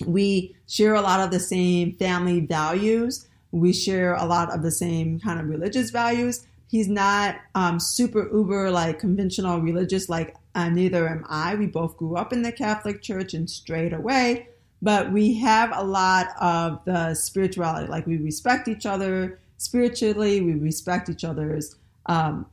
We 0.06 0.54
share 0.68 0.94
a 0.94 1.02
lot 1.02 1.20
of 1.20 1.32
the 1.32 1.40
same 1.40 1.94
family 1.96 2.40
values. 2.40 3.26
We 3.50 3.72
share 3.72 4.14
a 4.14 4.24
lot 4.24 4.54
of 4.54 4.62
the 4.62 4.70
same 4.70 5.18
kind 5.18 5.40
of 5.40 5.48
religious 5.48 5.90
values. 5.90 6.46
He's 6.70 6.88
not 6.88 7.40
um, 7.56 7.80
super 7.80 8.30
uber 8.32 8.70
like 8.70 9.00
conventional 9.00 9.60
religious 9.60 10.08
like 10.08 10.36
uh, 10.54 10.68
neither 10.68 11.08
am 11.08 11.24
I. 11.28 11.56
We 11.56 11.66
both 11.66 11.96
grew 11.96 12.14
up 12.14 12.32
in 12.32 12.42
the 12.42 12.52
Catholic 12.52 13.02
Church 13.02 13.34
and 13.34 13.50
straight 13.50 13.92
away, 13.92 14.48
but 14.80 15.10
we 15.10 15.34
have 15.38 15.72
a 15.74 15.82
lot 15.82 16.28
of 16.40 16.80
the 16.84 17.14
spirituality. 17.14 17.88
Like 17.88 18.06
we 18.06 18.18
respect 18.18 18.68
each 18.68 18.86
other 18.86 19.40
spiritually, 19.56 20.40
we 20.42 20.54
respect 20.54 21.08
each 21.08 21.24
other's 21.24 21.74
um, 22.06 22.46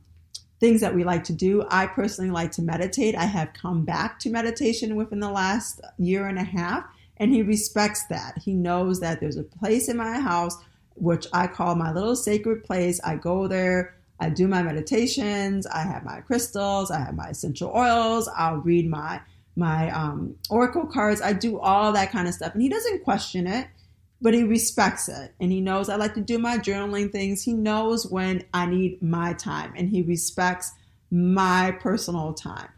things 0.58 0.80
that 0.80 0.96
we 0.96 1.04
like 1.04 1.22
to 1.24 1.32
do. 1.32 1.64
I 1.70 1.86
personally 1.86 2.32
like 2.32 2.50
to 2.52 2.62
meditate. 2.62 3.14
I 3.14 3.24
have 3.24 3.52
come 3.52 3.84
back 3.84 4.18
to 4.20 4.30
meditation 4.30 4.96
within 4.96 5.20
the 5.20 5.30
last 5.30 5.80
year 5.96 6.26
and 6.26 6.40
a 6.40 6.44
half, 6.44 6.84
and 7.18 7.32
he 7.32 7.42
respects 7.42 8.04
that. 8.06 8.38
He 8.38 8.54
knows 8.54 8.98
that 8.98 9.20
there's 9.20 9.36
a 9.36 9.44
place 9.44 9.88
in 9.88 9.96
my 9.96 10.18
house 10.18 10.56
which 11.00 11.26
I 11.32 11.46
call 11.46 11.74
my 11.74 11.92
little 11.92 12.16
sacred 12.16 12.64
place. 12.64 13.00
I 13.04 13.16
go 13.16 13.46
there, 13.46 13.94
I 14.20 14.30
do 14.30 14.48
my 14.48 14.62
meditations, 14.62 15.66
I 15.66 15.82
have 15.82 16.04
my 16.04 16.20
crystals, 16.20 16.90
I 16.90 16.98
have 16.98 17.14
my 17.14 17.28
essential 17.28 17.70
oils, 17.74 18.28
I'll 18.36 18.58
read 18.58 18.88
my 18.88 19.20
my 19.56 19.90
um, 19.90 20.36
oracle 20.50 20.86
cards. 20.86 21.20
I 21.20 21.32
do 21.32 21.58
all 21.58 21.92
that 21.92 22.12
kind 22.12 22.28
of 22.28 22.34
stuff, 22.34 22.52
and 22.52 22.62
he 22.62 22.68
doesn't 22.68 23.02
question 23.02 23.46
it 23.46 23.66
but 24.20 24.34
he 24.34 24.42
respects 24.42 25.08
it 25.08 25.34
and 25.40 25.52
he 25.52 25.60
knows 25.60 25.88
I 25.88 25.96
like 25.96 26.14
to 26.14 26.20
do 26.20 26.38
my 26.38 26.58
journaling 26.58 27.10
things. 27.12 27.42
He 27.42 27.52
knows 27.52 28.06
when 28.06 28.44
I 28.52 28.66
need 28.66 29.02
my 29.02 29.32
time 29.34 29.72
and 29.76 29.88
he 29.88 30.02
respects 30.02 30.72
my 31.10 31.76
personal 31.80 32.34
time. 32.34 32.68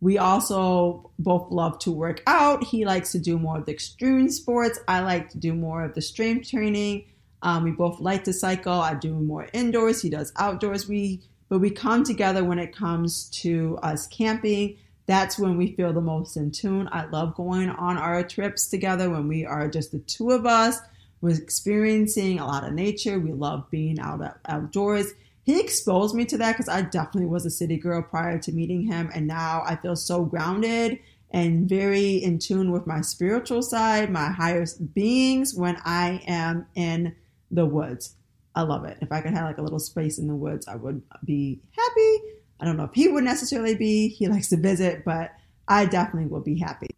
We 0.00 0.18
also 0.18 1.10
both 1.18 1.50
love 1.50 1.78
to 1.80 1.92
work 1.92 2.22
out. 2.26 2.64
He 2.64 2.84
likes 2.84 3.12
to 3.12 3.18
do 3.18 3.38
more 3.38 3.58
of 3.58 3.66
the 3.66 3.72
extreme 3.72 4.30
sports. 4.30 4.78
I 4.88 5.00
like 5.00 5.28
to 5.30 5.38
do 5.38 5.54
more 5.54 5.84
of 5.84 5.94
the 5.94 6.02
strength 6.02 6.50
training. 6.50 7.04
Um, 7.42 7.64
we 7.64 7.70
both 7.70 8.00
like 8.00 8.24
to 8.24 8.32
cycle. 8.32 8.72
I 8.72 8.94
do 8.94 9.14
more 9.14 9.48
indoors. 9.52 10.02
He 10.02 10.10
does 10.10 10.32
outdoors. 10.36 10.88
We 10.88 11.22
but 11.48 11.58
we 11.58 11.70
come 11.70 12.04
together 12.04 12.44
when 12.44 12.60
it 12.60 12.74
comes 12.74 13.28
to 13.42 13.76
us 13.82 14.06
camping. 14.06 14.78
That's 15.06 15.36
when 15.36 15.56
we 15.56 15.74
feel 15.74 15.92
the 15.92 16.00
most 16.00 16.36
in 16.36 16.52
tune. 16.52 16.88
I 16.92 17.06
love 17.06 17.34
going 17.34 17.68
on 17.70 17.98
our 17.98 18.22
trips 18.22 18.68
together 18.68 19.10
when 19.10 19.26
we 19.26 19.44
are 19.44 19.68
just 19.68 19.90
the 19.90 19.98
two 19.98 20.30
of 20.30 20.46
us. 20.46 20.78
We're 21.20 21.36
experiencing 21.36 22.38
a 22.38 22.46
lot 22.46 22.64
of 22.64 22.72
nature. 22.72 23.18
We 23.18 23.32
love 23.32 23.68
being 23.68 23.98
out 23.98 24.22
outdoors. 24.46 25.12
He 25.42 25.58
exposed 25.58 26.14
me 26.14 26.24
to 26.26 26.38
that 26.38 26.52
because 26.52 26.68
I 26.68 26.82
definitely 26.82 27.26
was 27.26 27.44
a 27.44 27.50
city 27.50 27.76
girl 27.76 28.02
prior 28.02 28.38
to 28.38 28.52
meeting 28.52 28.86
him. 28.86 29.10
And 29.12 29.26
now 29.26 29.64
I 29.66 29.74
feel 29.74 29.96
so 29.96 30.24
grounded 30.24 31.00
and 31.32 31.68
very 31.68 32.16
in 32.16 32.38
tune 32.38 32.70
with 32.70 32.86
my 32.86 33.00
spiritual 33.00 33.62
side, 33.62 34.10
my 34.10 34.30
higher 34.30 34.64
beings 34.94 35.54
when 35.54 35.76
I 35.84 36.22
am 36.26 36.66
in 36.76 37.16
the 37.50 37.66
woods. 37.66 38.16
I 38.54 38.62
love 38.62 38.84
it. 38.84 38.98
If 39.00 39.12
I 39.12 39.20
could 39.20 39.32
have 39.32 39.44
like 39.44 39.58
a 39.58 39.62
little 39.62 39.78
space 39.78 40.18
in 40.18 40.26
the 40.26 40.34
woods, 40.34 40.66
I 40.66 40.76
would 40.76 41.02
be 41.24 41.60
happy. 41.72 42.18
I 42.60 42.64
don't 42.64 42.76
know 42.76 42.84
if 42.84 42.94
he 42.94 43.08
would 43.08 43.24
necessarily 43.24 43.74
be. 43.74 44.08
He 44.08 44.28
likes 44.28 44.48
to 44.48 44.56
visit, 44.56 45.04
but 45.04 45.32
I 45.68 45.86
definitely 45.86 46.28
will 46.28 46.40
be 46.40 46.58
happy. 46.58 46.88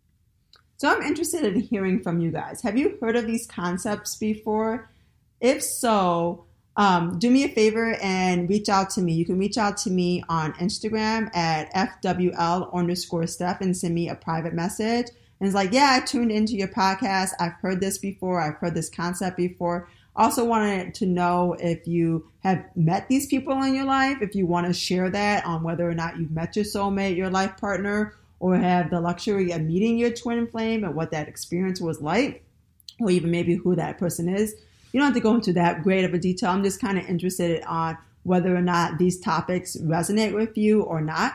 So 0.77 0.89
I'm 0.89 1.03
interested 1.03 1.45
in 1.45 1.61
hearing 1.61 2.03
from 2.03 2.21
you 2.21 2.33
guys. 2.33 2.63
Have 2.63 2.77
you 2.77 2.99
heard 3.01 3.15
of 3.15 3.27
these 3.27 3.47
concepts 3.47 4.17
before? 4.17 4.91
If 5.41 5.63
so, 5.63 6.47
um, 6.77 7.19
do 7.19 7.31
me 7.31 7.45
a 7.45 7.49
favor 7.49 7.95
and 8.03 8.49
reach 8.49 8.69
out 8.69 8.91
to 8.91 9.03
me. 9.03 9.13
You 9.13 9.25
can 9.25 9.39
reach 9.39 9.59
out 9.59 9.77
to 9.79 9.91
me 9.91 10.25
on 10.29 10.55
Instagram 10.55 11.35
at 11.37 11.73
FWL 11.75 12.73
underscore 12.75 13.27
Steph 13.27 13.61
and 13.61 13.77
send 13.77 13.95
me 13.95 14.09
a 14.09 14.15
private 14.15 14.55
message. 14.55 15.07
And 15.39 15.47
it's 15.47 15.55
like, 15.55 15.73
yeah, 15.73 15.99
I 16.01 16.05
tuned 16.05 16.33
into 16.33 16.55
your 16.55 16.69
podcast. 16.69 17.31
I've 17.39 17.55
heard 17.55 17.81
this 17.81 17.99
before. 17.99 18.41
I've 18.41 18.57
heard 18.57 18.75
this 18.75 18.89
concept 18.89 19.37
before. 19.37 19.89
Also 20.15 20.45
wanted 20.45 20.95
to 20.95 21.07
know 21.07 21.57
if 21.59 21.87
you 21.87 22.31
have 22.41 22.65
met 22.77 23.09
these 23.09 23.27
people 23.27 23.63
in 23.63 23.75
your 23.75 23.87
life, 23.87 24.19
if 24.21 24.35
you 24.35 24.47
want 24.47 24.67
to 24.67 24.73
share 24.73 25.09
that 25.09 25.47
on 25.47 25.63
whether 25.63 25.89
or 25.89 25.95
not 25.95 26.19
you've 26.19 26.31
met 26.31 26.55
your 26.55 26.67
soulmate, 26.67 27.17
your 27.17 27.31
life 27.31 27.57
partner, 27.57 28.15
or 28.39 28.57
have 28.57 28.91
the 28.91 29.01
luxury 29.01 29.53
of 29.53 29.63
meeting 29.63 29.97
your 29.97 30.11
twin 30.11 30.47
flame 30.47 30.85
and 30.85 30.95
what 30.95 31.13
that 31.13 31.29
experience 31.29 31.81
was 31.81 32.01
like, 32.03 32.45
or 33.01 33.11
even 33.11 33.31
maybe 33.31 33.55
who 33.55 33.75
that 33.75 33.99
person 33.99 34.29
is. 34.29 34.55
You 34.93 35.01
don't 35.01 35.07
have 35.07 35.15
to 35.15 35.21
go 35.21 35.35
into 35.35 35.55
that 35.55 35.83
great 35.83 36.05
of 36.05 36.13
a 36.13 36.19
detail. 36.19 36.51
I'm 36.51 36.63
just 36.63 36.81
kind 36.81 36.99
of 36.99 37.07
interested 37.07 37.63
on 37.65 37.97
whether 38.25 38.55
or 38.55 38.61
not 38.61 38.99
these 38.99 39.19
topics 39.19 39.77
resonate 39.77 40.35
with 40.35 40.59
you 40.59 40.83
or 40.83 41.01
not. 41.01 41.35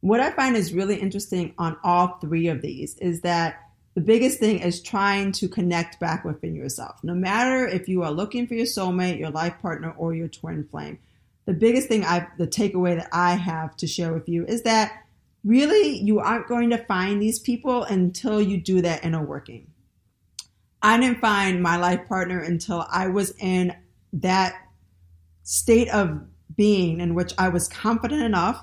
What 0.00 0.20
I 0.20 0.30
find 0.30 0.56
is 0.56 0.72
really 0.72 0.96
interesting 0.96 1.54
on 1.58 1.76
all 1.82 2.18
three 2.20 2.46
of 2.46 2.62
these 2.62 2.96
is 2.98 3.22
that 3.22 3.67
the 3.98 4.04
biggest 4.04 4.38
thing 4.38 4.60
is 4.60 4.80
trying 4.80 5.32
to 5.32 5.48
connect 5.48 5.98
back 5.98 6.24
within 6.24 6.54
yourself. 6.54 7.02
No 7.02 7.14
matter 7.14 7.66
if 7.66 7.88
you 7.88 8.04
are 8.04 8.12
looking 8.12 8.46
for 8.46 8.54
your 8.54 8.64
soulmate, 8.64 9.18
your 9.18 9.30
life 9.30 9.58
partner, 9.60 9.92
or 9.98 10.14
your 10.14 10.28
twin 10.28 10.68
flame, 10.70 11.00
the 11.46 11.52
biggest 11.52 11.88
thing 11.88 12.04
I, 12.04 12.28
the 12.38 12.46
takeaway 12.46 12.94
that 12.94 13.08
I 13.10 13.34
have 13.34 13.76
to 13.78 13.88
share 13.88 14.12
with 14.12 14.28
you 14.28 14.46
is 14.46 14.62
that 14.62 15.02
really 15.42 15.98
you 15.98 16.20
aren't 16.20 16.46
going 16.46 16.70
to 16.70 16.78
find 16.78 17.20
these 17.20 17.40
people 17.40 17.82
until 17.82 18.40
you 18.40 18.60
do 18.60 18.82
that 18.82 19.04
inner 19.04 19.20
working. 19.20 19.66
I 20.80 20.96
didn't 21.00 21.18
find 21.18 21.60
my 21.60 21.76
life 21.76 22.06
partner 22.06 22.38
until 22.38 22.86
I 22.88 23.08
was 23.08 23.34
in 23.40 23.74
that 24.12 24.54
state 25.42 25.88
of 25.88 26.20
being 26.56 27.00
in 27.00 27.16
which 27.16 27.34
I 27.36 27.48
was 27.48 27.66
confident 27.66 28.22
enough 28.22 28.62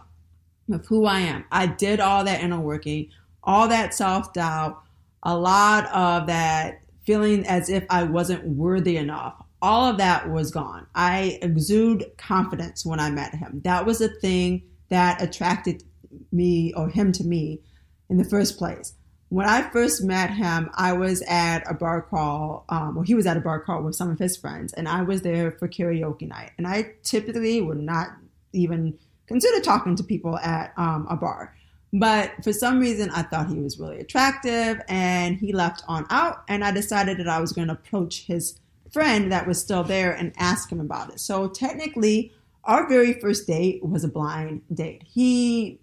of 0.71 0.85
who 0.85 1.05
I 1.05 1.19
am. 1.19 1.43
I 1.51 1.65
did 1.65 1.99
all 1.99 2.23
that 2.23 2.41
inner 2.41 2.61
working, 2.61 3.09
all 3.43 3.67
that 3.67 3.93
self 3.93 4.31
doubt, 4.31 4.81
a 5.25 5.35
lot 5.35 5.87
of 5.87 6.27
that 6.27 6.81
feeling 7.05 7.45
as 7.47 7.69
if 7.69 7.83
I 7.89 8.03
wasn't 8.03 8.45
worthy 8.45 8.97
enough. 8.97 9.43
All 9.61 9.89
of 9.89 9.97
that 9.97 10.29
was 10.29 10.51
gone. 10.51 10.85
I 10.93 11.39
exude 11.41 12.05
confidence 12.17 12.85
when 12.85 12.99
I 12.99 13.09
met 13.09 13.33
him. 13.33 13.61
That 13.63 13.85
was 13.85 13.99
the 13.99 14.09
thing 14.09 14.63
that 14.89 15.21
attracted 15.21 15.83
me 16.31 16.73
or 16.73 16.89
him 16.89 17.11
to 17.13 17.23
me 17.23 17.61
in 18.09 18.17
the 18.17 18.23
first 18.23 18.57
place. 18.57 18.93
When 19.29 19.47
I 19.47 19.63
first 19.71 20.03
met 20.03 20.29
him, 20.29 20.69
I 20.75 20.93
was 20.93 21.23
at 21.23 21.69
a 21.69 21.73
bar 21.73 22.03
crawl. 22.03 22.65
Um, 22.69 22.95
well, 22.95 23.03
he 23.03 23.15
was 23.15 23.25
at 23.25 23.37
a 23.37 23.41
bar 23.41 23.59
crawl 23.59 23.81
with 23.81 23.95
some 23.95 24.11
of 24.11 24.19
his 24.19 24.37
friends, 24.37 24.71
and 24.73 24.87
I 24.87 25.01
was 25.01 25.23
there 25.23 25.51
for 25.51 25.67
karaoke 25.67 26.27
night. 26.27 26.51
And 26.57 26.67
I 26.67 26.93
typically 27.03 27.59
would 27.59 27.79
not 27.79 28.09
even 28.53 28.97
consider 29.25 29.59
talking 29.61 29.95
to 29.95 30.03
people 30.03 30.37
at 30.37 30.73
um, 30.77 31.07
a 31.09 31.15
bar. 31.15 31.55
But 31.93 32.43
for 32.43 32.51
some 32.51 32.79
reason, 32.79 33.09
I 33.11 33.21
thought 33.21 33.47
he 33.47 33.59
was 33.59 33.79
really 33.79 33.99
attractive, 33.99 34.81
and 34.89 35.37
he 35.37 35.53
left 35.53 35.83
on 35.87 36.05
out. 36.09 36.43
And 36.47 36.63
I 36.63 36.71
decided 36.71 37.17
that 37.19 37.27
I 37.27 37.39
was 37.39 37.53
going 37.53 37.67
to 37.67 37.73
approach 37.73 38.25
his 38.25 38.59
friend 38.91 39.31
that 39.31 39.47
was 39.47 39.59
still 39.61 39.83
there 39.83 40.11
and 40.13 40.33
ask 40.37 40.71
him 40.71 40.79
about 40.79 41.09
it. 41.11 41.19
So 41.19 41.47
technically, 41.47 42.33
our 42.63 42.87
very 42.87 43.13
first 43.13 43.47
date 43.47 43.83
was 43.83 44.03
a 44.03 44.07
blind 44.07 44.61
date. 44.73 45.03
He 45.05 45.79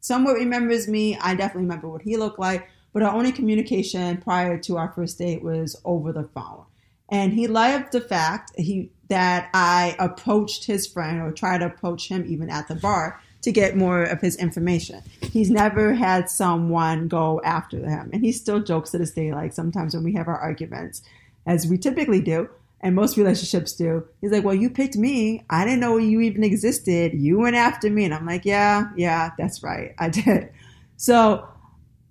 somewhat 0.00 0.34
remembers 0.34 0.86
me. 0.86 1.16
I 1.16 1.34
definitely 1.34 1.62
remember 1.62 1.88
what 1.88 2.02
he 2.02 2.16
looked 2.16 2.38
like, 2.38 2.68
but 2.92 3.02
our 3.02 3.14
only 3.14 3.32
communication 3.32 4.18
prior 4.18 4.58
to 4.58 4.76
our 4.76 4.92
first 4.92 5.18
date 5.18 5.42
was 5.42 5.76
over 5.84 6.12
the 6.12 6.24
phone. 6.24 6.64
And 7.08 7.32
he 7.32 7.46
loved 7.46 7.92
the 7.92 8.00
fact 8.00 8.52
he 8.58 8.90
that 9.08 9.48
I 9.54 9.94
approached 9.98 10.64
his 10.64 10.86
friend 10.86 11.20
or 11.22 11.30
tried 11.30 11.58
to 11.58 11.66
approach 11.66 12.08
him 12.08 12.24
even 12.26 12.50
at 12.50 12.66
the 12.66 12.74
bar 12.74 13.20
to 13.46 13.52
get 13.52 13.76
more 13.76 14.02
of 14.02 14.20
his 14.20 14.34
information. 14.34 15.00
He's 15.22 15.52
never 15.52 15.94
had 15.94 16.28
someone 16.28 17.06
go 17.06 17.40
after 17.44 17.78
him. 17.78 18.10
And 18.12 18.20
he 18.24 18.32
still 18.32 18.58
jokes 18.60 18.90
to 18.90 18.98
this 18.98 19.12
day, 19.12 19.32
like 19.32 19.52
sometimes 19.52 19.94
when 19.94 20.02
we 20.02 20.14
have 20.14 20.26
our 20.26 20.36
arguments, 20.36 21.02
as 21.46 21.64
we 21.64 21.78
typically 21.78 22.20
do, 22.20 22.48
and 22.80 22.96
most 22.96 23.16
relationships 23.16 23.72
do. 23.72 24.04
He's 24.20 24.32
like, 24.32 24.42
Well, 24.42 24.56
you 24.56 24.68
picked 24.68 24.96
me. 24.96 25.44
I 25.48 25.64
didn't 25.64 25.78
know 25.78 25.96
you 25.96 26.20
even 26.22 26.42
existed. 26.42 27.14
You 27.14 27.38
went 27.38 27.54
after 27.54 27.88
me. 27.88 28.04
And 28.04 28.12
I'm 28.12 28.26
like, 28.26 28.44
Yeah, 28.44 28.90
yeah, 28.96 29.30
that's 29.38 29.62
right. 29.62 29.94
I 29.96 30.08
did. 30.08 30.50
So 30.96 31.46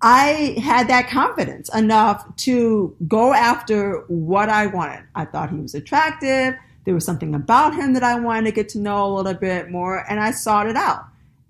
I 0.02 0.56
had 0.63 0.88
that 0.88 1.10
confidence 1.10 1.67
enough 1.76 2.34
to 2.38 2.95
go 3.10 3.34
after 3.34 4.06
what 4.08 4.48
I 4.48 4.67
wanted. 4.67 5.04
I 5.15 5.26
thought 5.26 5.50
he 5.50 5.58
was 5.58 5.76
attractive. 5.76 6.56
There 6.86 6.93
was 6.93 7.04
something 7.04 7.36
about 7.36 7.76
him 7.76 7.91
that 7.91 8.04
I 8.04 8.17
wanted 8.17 8.45
to 8.45 8.52
get 8.54 8.69
to 8.69 8.80
know 8.80 9.06
a 9.06 9.12
little 9.13 9.34
bit 9.34 9.69
more, 9.69 10.10
and 10.10 10.21
I 10.21 10.32
sought 10.32 10.67
it 10.67 10.78
out. 10.78 11.06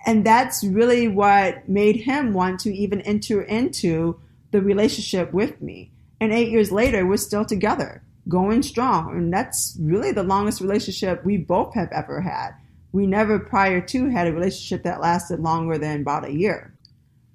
And 0.06 0.24
that's 0.26 0.64
really 0.64 1.08
what 1.08 1.68
made 1.68 1.98
him 1.98 2.34
want 2.34 2.60
to 2.62 2.74
even 2.74 3.02
enter 3.02 3.42
into 3.42 4.20
the 4.52 4.62
relationship 4.62 5.34
with 5.34 5.62
me. 5.62 5.92
And 6.22 6.32
eight 6.32 6.50
years 6.50 6.72
later, 6.72 7.06
we're 7.06 7.18
still 7.18 7.44
together, 7.44 8.04
going 8.30 8.62
strong. 8.62 9.18
And 9.18 9.34
that's 9.34 9.76
really 9.80 10.12
the 10.12 10.24
longest 10.24 10.62
relationship 10.62 11.26
we 11.26 11.38
both 11.38 11.74
have 11.74 11.92
ever 11.92 12.22
had. 12.22 12.52
We 12.92 13.08
never 13.08 13.40
prior 13.40 13.82
to 13.82 14.10
had 14.10 14.28
a 14.28 14.34
relationship 14.34 14.84
that 14.84 15.02
lasted 15.02 15.40
longer 15.40 15.78
than 15.78 16.02
about 16.02 16.26
a 16.26 16.32
year. 16.32 16.74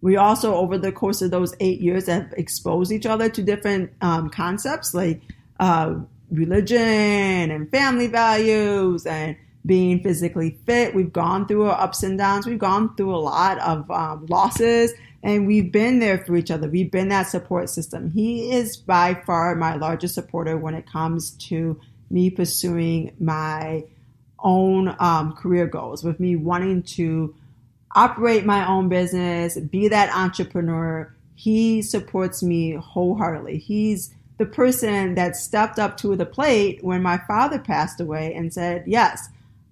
We 0.01 0.17
also, 0.17 0.55
over 0.55 0.79
the 0.79 0.93
course 0.93 1.21
of 1.21 1.31
those 1.31 1.55
eight 1.61 1.81
years, 1.81 2.07
have 2.07 2.33
exposed 2.37 2.91
each 2.91 3.05
other 3.05 3.29
to 3.29 3.43
different 3.43 3.93
um, 4.01 4.31
concepts 4.31 4.95
like 4.95 5.21
uh, 5.59 5.97
religion 6.31 6.79
and 7.51 7.71
family 7.71 8.07
values 8.07 9.05
and 9.05 9.37
being 9.67 10.03
physically 10.03 10.59
fit. 10.67 10.95
We've 10.95 11.13
gone 11.13 11.47
through 11.47 11.67
our 11.67 11.81
ups 11.81 12.03
and 12.03 12.17
downs. 12.17 12.47
We've 12.47 12.59
gone 12.59 12.95
through 12.97 13.15
a 13.15 13.19
lot 13.19 13.59
of 13.59 13.91
um, 13.91 14.27
losses 14.27 14.93
and 15.23 15.47
we've 15.47 15.71
been 15.71 15.99
there 15.99 16.19
for 16.19 16.37
each 16.37 16.51
other. 16.51 16.69
We've 16.69 16.91
been 16.91 17.09
that 17.09 17.25
support 17.25 17.69
system. 17.69 18.11
He 18.11 18.53
is 18.53 18.77
by 18.77 19.15
far 19.27 19.55
my 19.55 19.77
largest 19.77 20.15
supporter 20.15 20.57
when 20.57 20.75
it 20.75 20.91
comes 20.91 21.33
to 21.33 21.79
me 22.11 22.31
pursuing 22.31 23.15
my 23.21 23.85
own 24.39 24.97
um, 24.99 25.35
career 25.35 25.67
goals, 25.67 26.03
with 26.03 26.19
me 26.19 26.37
wanting 26.37 26.83
to 26.83 27.35
operate 27.95 28.47
my 28.47 28.67
own 28.67 28.89
business, 28.89 29.59
be 29.59 29.89
that 29.89 30.15
entrepreneur. 30.15 31.15
He 31.35 31.83
supports 31.83 32.43
me 32.43 32.73
wholeheartedly. 32.73 33.59
He's 33.59 34.15
the 34.39 34.47
person 34.47 35.15
that 35.17 35.37
stepped 35.37 35.79
up 35.79 35.99
to 35.99 36.17
the 36.17 36.25
plate 36.25 36.83
when 36.83 37.03
my 37.03 37.19
father 37.19 37.59
passed 37.59 38.01
away 38.01 38.33
and 38.35 38.53
said, 38.53 38.85
Yes, 38.87 39.29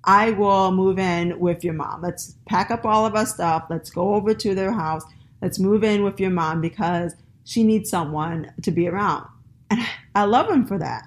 I 0.08 0.30
will 0.30 0.72
move 0.72 0.98
in 0.98 1.38
with 1.38 1.62
your 1.62 1.74
mom. 1.74 2.00
Let's 2.00 2.34
pack 2.46 2.70
up 2.70 2.86
all 2.86 3.04
of 3.04 3.14
our 3.14 3.26
stuff. 3.26 3.66
Let's 3.68 3.90
go 3.90 4.14
over 4.14 4.32
to 4.32 4.54
their 4.54 4.72
house. 4.72 5.04
Let's 5.42 5.58
move 5.58 5.84
in 5.84 6.02
with 6.02 6.18
your 6.18 6.30
mom 6.30 6.62
because 6.62 7.14
she 7.44 7.62
needs 7.62 7.90
someone 7.90 8.50
to 8.62 8.70
be 8.70 8.88
around. 8.88 9.28
And 9.68 9.86
I 10.14 10.24
love 10.24 10.50
him 10.50 10.66
for 10.66 10.78
that. 10.78 11.02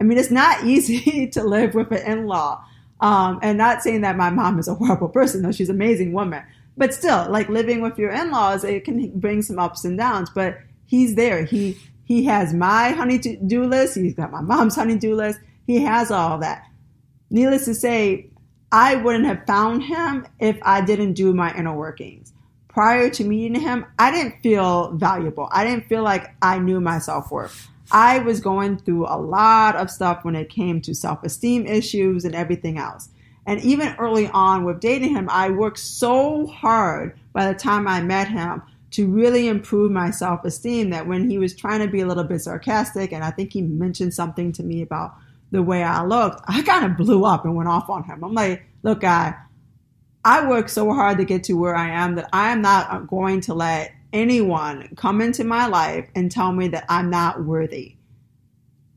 I 0.00 0.04
mean, 0.04 0.16
it's 0.16 0.30
not 0.30 0.64
easy 0.64 1.26
to 1.30 1.42
live 1.42 1.74
with 1.74 1.90
an 1.90 2.06
in 2.06 2.26
law. 2.28 2.64
Um, 3.00 3.40
and 3.42 3.58
not 3.58 3.82
saying 3.82 4.02
that 4.02 4.16
my 4.16 4.30
mom 4.30 4.60
is 4.60 4.68
a 4.68 4.74
horrible 4.74 5.08
person, 5.08 5.42
though 5.42 5.50
she's 5.50 5.68
an 5.68 5.74
amazing 5.74 6.12
woman. 6.12 6.44
But 6.76 6.94
still, 6.94 7.26
like 7.28 7.48
living 7.48 7.80
with 7.80 7.98
your 7.98 8.12
in 8.12 8.30
laws, 8.30 8.62
it 8.62 8.84
can 8.84 9.10
bring 9.18 9.42
some 9.42 9.58
ups 9.58 9.84
and 9.84 9.98
downs. 9.98 10.30
But 10.30 10.60
he's 10.84 11.16
there. 11.16 11.44
He 11.44 11.76
he 12.04 12.24
has 12.26 12.54
my 12.54 12.90
honey-do 12.90 13.64
list. 13.64 13.96
He's 13.96 14.14
got 14.14 14.30
my 14.30 14.40
mom's 14.40 14.76
honey-do 14.76 15.16
list. 15.16 15.40
He 15.66 15.82
has 15.82 16.12
all 16.12 16.38
that. 16.38 16.64
Needless 17.28 17.64
to 17.64 17.74
say, 17.74 18.30
I 18.78 18.96
wouldn't 18.96 19.24
have 19.24 19.46
found 19.46 19.84
him 19.84 20.26
if 20.38 20.58
I 20.60 20.82
didn't 20.82 21.14
do 21.14 21.32
my 21.32 21.50
inner 21.56 21.74
workings. 21.74 22.34
Prior 22.68 23.08
to 23.08 23.24
meeting 23.24 23.58
him, 23.58 23.86
I 23.98 24.10
didn't 24.10 24.42
feel 24.42 24.92
valuable. 24.92 25.48
I 25.50 25.64
didn't 25.64 25.88
feel 25.88 26.02
like 26.02 26.34
I 26.42 26.58
knew 26.58 26.78
my 26.78 26.98
self 26.98 27.30
worth. 27.30 27.70
I 27.90 28.18
was 28.18 28.38
going 28.38 28.76
through 28.76 29.06
a 29.06 29.16
lot 29.16 29.76
of 29.76 29.90
stuff 29.90 30.26
when 30.26 30.36
it 30.36 30.50
came 30.50 30.82
to 30.82 30.94
self 30.94 31.24
esteem 31.24 31.66
issues 31.66 32.26
and 32.26 32.34
everything 32.34 32.76
else. 32.76 33.08
And 33.46 33.62
even 33.62 33.96
early 33.98 34.28
on 34.28 34.66
with 34.66 34.80
dating 34.80 35.14
him, 35.14 35.30
I 35.30 35.48
worked 35.48 35.78
so 35.78 36.46
hard 36.46 37.18
by 37.32 37.50
the 37.50 37.58
time 37.58 37.88
I 37.88 38.02
met 38.02 38.28
him 38.28 38.60
to 38.90 39.08
really 39.08 39.48
improve 39.48 39.90
my 39.90 40.10
self 40.10 40.44
esteem 40.44 40.90
that 40.90 41.06
when 41.06 41.30
he 41.30 41.38
was 41.38 41.56
trying 41.56 41.80
to 41.80 41.88
be 41.88 42.02
a 42.02 42.06
little 42.06 42.24
bit 42.24 42.42
sarcastic, 42.42 43.10
and 43.10 43.24
I 43.24 43.30
think 43.30 43.54
he 43.54 43.62
mentioned 43.62 44.12
something 44.12 44.52
to 44.52 44.62
me 44.62 44.82
about 44.82 45.14
the 45.50 45.62
way 45.62 45.82
I 45.82 46.04
looked, 46.04 46.42
I 46.46 46.62
kind 46.62 46.84
of 46.84 46.96
blew 46.96 47.24
up 47.24 47.44
and 47.44 47.54
went 47.54 47.68
off 47.68 47.88
on 47.88 48.04
him. 48.04 48.24
I'm 48.24 48.34
like, 48.34 48.64
look, 48.82 49.00
guy, 49.00 49.34
I 50.24 50.48
worked 50.48 50.70
so 50.70 50.92
hard 50.92 51.18
to 51.18 51.24
get 51.24 51.44
to 51.44 51.54
where 51.54 51.76
I 51.76 51.88
am 51.88 52.16
that 52.16 52.28
I 52.32 52.50
am 52.50 52.60
not 52.60 52.90
uh, 52.90 52.98
going 53.00 53.42
to 53.42 53.54
let 53.54 53.92
anyone 54.12 54.88
come 54.96 55.20
into 55.20 55.44
my 55.44 55.66
life 55.66 56.08
and 56.14 56.30
tell 56.30 56.52
me 56.52 56.68
that 56.68 56.84
I'm 56.88 57.10
not 57.10 57.44
worthy. 57.44 57.96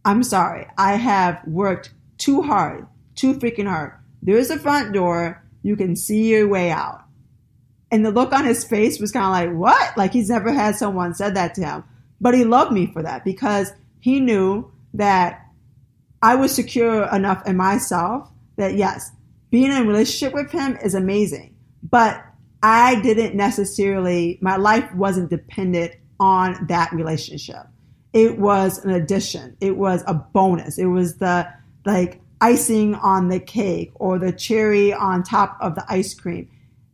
I'm 0.04 0.24
sorry. 0.24 0.66
I 0.78 0.96
have 0.96 1.42
worked 1.46 1.94
too 2.18 2.42
hard, 2.42 2.88
too 3.16 3.36
freaking 3.36 3.68
hard. 3.68 3.94
There's 4.22 4.50
a 4.50 4.58
front 4.58 4.94
door. 4.94 5.44
You 5.62 5.76
can 5.76 5.96
see 5.96 6.30
your 6.30 6.48
way 6.48 6.72
out. 6.72 7.04
And 7.92 8.06
the 8.06 8.12
look 8.12 8.34
on 8.34 8.46
his 8.46 8.64
face 8.64 9.00
was 9.00 9.12
kind 9.12 9.26
of 9.26 9.32
like, 9.32 9.60
what? 9.60 9.98
Like 9.98 10.14
he's 10.14 10.30
never 10.30 10.52
had 10.52 10.76
someone 10.76 11.14
said 11.14 11.36
that 11.36 11.54
to 11.56 11.62
him. 11.62 11.84
But 12.22 12.34
he 12.34 12.44
loved 12.44 12.72
me 12.72 12.88
for 12.88 13.04
that 13.04 13.24
because 13.24 13.72
he 14.00 14.20
knew 14.20 14.72
that 14.94 15.46
I 16.22 16.36
was 16.36 16.54
secure 16.54 17.04
enough 17.14 17.48
in 17.48 17.58
myself 17.58 18.30
that 18.58 18.76
yes, 18.76 19.12
being 19.50 19.72
in 19.72 19.84
a 19.84 19.86
relationship 19.86 20.34
with 20.34 20.52
him 20.52 20.78
is 20.84 20.94
amazing. 20.94 21.56
But 21.84 22.24
I 22.62 23.00
didn't 23.02 23.36
necessarily, 23.36 24.38
my 24.42 24.58
life 24.58 24.94
wasn't 24.94 25.30
dependent 25.30 25.94
on 26.20 26.68
that 26.68 26.92
relationship. 26.92 27.68
It 28.12 28.38
was 28.38 28.84
an 28.84 28.92
addition. 28.92 29.56
It 29.62 29.78
was 29.78 30.04
a 30.08 30.14
bonus. 30.14 30.78
It 30.78 30.88
was 30.88 31.18
the 31.18 31.48
like 31.86 32.20
icing 32.42 32.96
on 32.96 33.30
the 33.30 33.40
cake 33.40 33.92
or 33.96 34.20
the 34.20 34.32
cherry 34.32 34.94
on 34.94 35.24
top 35.24 35.58
of 35.62 35.76
the 35.76 35.86
ice 35.88 36.14
cream 36.14 36.50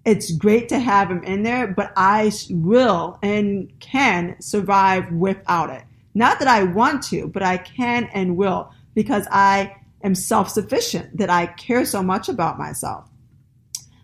it's 0.06 0.32
great 0.32 0.70
to 0.70 0.80
have 0.80 1.10
him 1.10 1.24
in 1.24 1.42
there, 1.42 1.68
but 1.68 1.92
I 1.98 2.32
will 2.52 3.18
and 3.24 3.72
can 3.80 4.40
survive 4.40 5.12
without 5.12 5.72
it. 5.72 5.84
Not 6.14 6.38
that 6.40 6.48
I 6.48 6.64
want 6.64 7.04
to, 7.06 7.28
but 7.28 7.42
I 7.42 7.58
can 7.58 8.06
and 8.14 8.38
will 8.38 8.72
because 8.96 9.28
I 9.30 9.76
am 10.04 10.16
self 10.16 10.50
sufficient, 10.50 11.18
that 11.18 11.30
I 11.30 11.46
care 11.46 11.86
so 11.86 12.02
much 12.02 12.30
about 12.30 12.58
myself. 12.58 13.08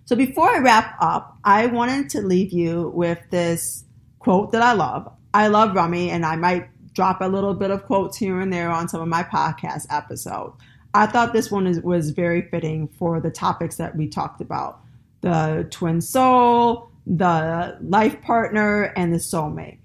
So 0.06 0.16
before 0.16 0.50
I 0.50 0.60
wrap 0.60 0.98
up, 1.02 1.38
I 1.44 1.68
wanted 1.68 2.10
to 2.12 2.22
leave 2.22 2.52
you 2.52 2.92
with 2.94 3.20
this 3.32 3.86
quote 4.20 4.52
that 4.52 4.62
I 4.62 4.74
love. 4.74 5.12
I 5.34 5.48
love 5.48 5.76
Rumi, 5.76 6.12
and 6.12 6.26
I 6.26 6.36
might 6.36 6.68
drop 6.94 7.22
a 7.22 7.28
little 7.28 7.54
bit 7.54 7.72
of 7.72 7.86
quotes 7.86 8.18
here 8.18 8.40
and 8.40 8.52
there 8.52 8.70
on 8.70 8.90
some 8.90 9.02
of 9.02 9.08
my 9.08 9.24
podcast 9.24 9.88
episodes. 9.90 10.62
I 10.94 11.06
thought 11.06 11.32
this 11.32 11.50
one 11.50 11.68
is, 11.68 11.80
was 11.82 12.10
very 12.10 12.42
fitting 12.42 12.90
for 13.00 13.22
the 13.22 13.32
topics 13.32 13.78
that 13.78 13.96
we 13.96 14.08
talked 14.08 14.42
about 14.42 14.82
the 15.22 15.68
twin 15.70 16.02
soul, 16.02 16.92
the 17.06 17.78
life 17.80 18.22
partner, 18.22 18.92
and 18.98 19.14
the 19.14 19.18
soulmate. 19.18 19.78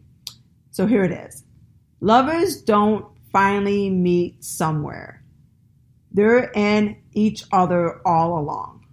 So 0.71 0.87
here 0.87 1.05
it 1.05 1.12
is 1.12 1.45
Lovers 2.01 2.61
don't 2.62 3.07
finally 3.37 3.90
meet 3.90 4.42
somewhere, 4.42 5.22
they're 6.11 6.51
in 6.55 6.96
each 7.12 7.44
other 7.53 8.01
all 8.07 8.38
along. 8.38 8.87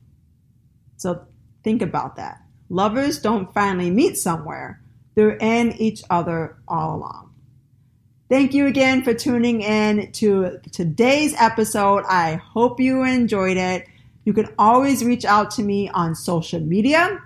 So 0.98 1.26
think 1.64 1.82
about 1.82 2.18
that. 2.18 2.42
Lovers 2.68 3.20
don't 3.20 3.54
finally 3.54 3.90
meet 3.90 4.18
somewhere, 4.18 4.82
they're 5.16 5.38
in 5.38 5.72
each 5.78 6.04
other 6.10 6.58
all 6.68 6.98
along. 6.98 7.34
Thank 8.30 8.54
you 8.54 8.68
again 8.68 9.02
for 9.02 9.14
tuning 9.14 9.62
in 9.62 10.12
to 10.12 10.60
today's 10.74 11.34
episode. 11.40 12.04
I 12.10 12.36
hope 12.36 12.82
you 12.82 13.04
enjoyed 13.04 13.56
it. 13.56 13.88
You 14.26 14.34
can 14.34 14.50
always 14.60 15.06
reach 15.06 15.24
out 15.24 15.52
to 15.52 15.64
me 15.64 15.88
on 15.88 16.16
social 16.16 16.60
media 16.60 17.18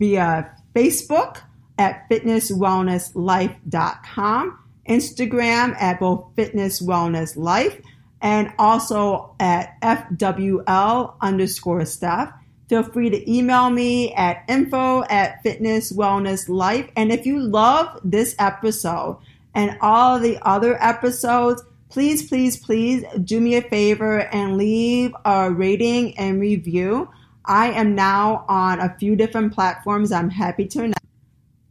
via 0.00 0.56
Facebook 0.74 1.36
at 1.78 2.10
fitnesswellnesslife.com, 2.10 4.58
Instagram 4.88 5.74
at 5.80 6.00
both 6.00 6.26
Fitness 6.36 6.82
Wellness 6.82 7.36
Life, 7.36 7.80
and 8.20 8.52
also 8.58 9.34
at 9.40 9.80
FWL 9.82 11.14
underscore 11.20 11.84
Steph. 11.84 12.32
Feel 12.68 12.82
free 12.82 13.10
to 13.10 13.30
email 13.30 13.68
me 13.68 14.14
at 14.14 14.44
info 14.48 15.02
at 15.04 15.42
Fitness 15.42 15.92
Wellness 15.92 16.48
Life. 16.48 16.88
And 16.96 17.12
if 17.12 17.26
you 17.26 17.38
love 17.38 18.00
this 18.02 18.34
episode 18.38 19.18
and 19.54 19.76
all 19.82 20.18
the 20.18 20.38
other 20.40 20.82
episodes, 20.82 21.62
please, 21.90 22.26
please, 22.26 22.56
please 22.56 23.04
do 23.24 23.40
me 23.40 23.56
a 23.56 23.62
favor 23.62 24.20
and 24.20 24.56
leave 24.56 25.14
a 25.26 25.50
rating 25.50 26.16
and 26.16 26.40
review. 26.40 27.10
I 27.44 27.72
am 27.72 27.94
now 27.94 28.46
on 28.48 28.80
a 28.80 28.96
few 28.98 29.16
different 29.16 29.52
platforms. 29.52 30.10
I'm 30.12 30.30
happy 30.30 30.66
to 30.68 30.78
announce. 30.78 30.94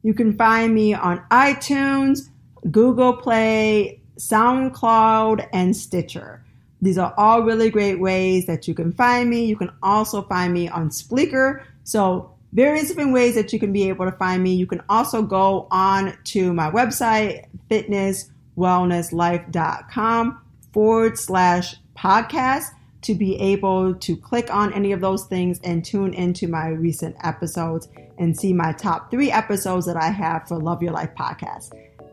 You 0.03 0.13
can 0.13 0.37
find 0.37 0.75
me 0.75 0.93
on 0.93 1.23
iTunes, 1.31 2.29
Google 2.69 3.13
Play, 3.13 3.99
SoundCloud, 4.17 5.47
and 5.51 5.75
Stitcher. 5.75 6.43
These 6.81 6.97
are 6.97 7.13
all 7.17 7.43
really 7.43 7.69
great 7.69 7.99
ways 7.99 8.47
that 8.47 8.67
you 8.67 8.73
can 8.73 8.91
find 8.91 9.29
me. 9.29 9.45
You 9.45 9.55
can 9.55 9.69
also 9.83 10.23
find 10.23 10.51
me 10.53 10.67
on 10.67 10.89
Spreaker. 10.89 11.63
So 11.83 12.31
various 12.53 12.87
different 12.87 13.13
ways 13.13 13.35
that 13.35 13.53
you 13.53 13.59
can 13.59 13.71
be 13.71 13.87
able 13.89 14.05
to 14.05 14.11
find 14.13 14.41
me. 14.43 14.55
You 14.55 14.65
can 14.65 14.81
also 14.89 15.21
go 15.21 15.67
on 15.71 16.17
to 16.25 16.51
my 16.53 16.71
website, 16.71 17.45
fitnesswellnesslife.com 17.69 20.41
forward 20.73 21.17
slash 21.17 21.77
podcast 21.95 22.65
to 23.01 23.15
be 23.15 23.39
able 23.39 23.95
to 23.95 24.15
click 24.15 24.53
on 24.53 24.71
any 24.73 24.91
of 24.91 25.01
those 25.01 25.25
things 25.25 25.59
and 25.63 25.83
tune 25.83 26.13
into 26.13 26.47
my 26.47 26.67
recent 26.67 27.15
episodes 27.23 27.87
and 28.17 28.37
see 28.37 28.53
my 28.53 28.73
top 28.73 29.09
three 29.09 29.31
episodes 29.31 29.87
that 29.87 29.97
I 29.97 30.09
have 30.09 30.47
for 30.47 30.57
Love 30.57 30.83
Your 30.83 30.93
Life 30.93 31.09
podcast. 31.17 31.71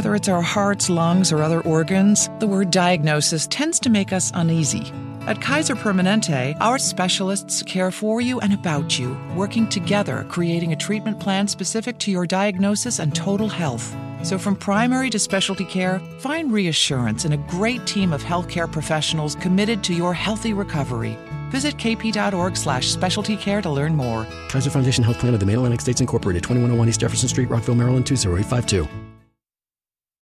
Whether 0.09 0.17
it's 0.17 0.29
our 0.31 0.41
hearts, 0.41 0.89
lungs, 0.89 1.33
or 1.33 1.43
other 1.43 1.61
organs, 1.61 2.31
the 2.39 2.47
word 2.47 2.71
diagnosis 2.71 3.47
tends 3.47 3.79
to 3.81 3.91
make 3.91 4.11
us 4.11 4.33
uneasy. 4.35 4.91
At 5.27 5.43
Kaiser 5.43 5.75
Permanente, 5.75 6.57
our 6.61 6.79
specialists 6.79 7.63
care 7.63 7.91
for 7.91 8.23
you 8.23 8.41
and 8.41 8.55
about 8.55 8.99
you, 8.99 9.15
working 9.37 9.69
together, 9.69 10.25
creating 10.31 10.73
a 10.73 10.77
treatment 10.77 11.21
plan 11.21 11.47
specific 11.47 11.99
to 11.99 12.11
your 12.11 12.25
diagnosis 12.25 13.01
and 13.01 13.15
total 13.15 13.51
health. 13.51 13.95
So, 14.23 14.39
from 14.39 14.57
primary 14.57 15.11
to 15.11 15.19
specialty 15.19 15.67
care, 15.67 16.01
find 16.21 16.51
reassurance 16.51 17.27
in 17.27 17.35
a 17.35 17.45
great 17.47 17.87
team 17.87 18.15
of 18.15 18.23
healthcare 18.23 18.73
professionals 18.73 19.35
committed 19.35 19.85
to 19.85 19.93
your 19.93 20.15
healthy 20.15 20.55
recovery. 20.55 21.19
Visit 21.51 21.77
kp.org 21.77 22.57
slash 22.57 22.89
specialty 22.89 23.37
care 23.37 23.61
to 23.61 23.69
learn 23.69 23.95
more. 23.95 24.27
Kaiser 24.49 24.71
Foundation 24.71 25.05
Health 25.05 25.19
Plan 25.19 25.35
of 25.35 25.41
the 25.41 25.45
Mid 25.45 25.57
Atlantic 25.57 25.83
States 25.83 26.01
Incorporated, 26.01 26.45
2101 26.45 26.89
East 26.89 27.01
Jefferson 27.01 27.29
Street, 27.29 27.51
Rockville, 27.51 27.75
Maryland, 27.75 28.07
20852. 28.07 29.08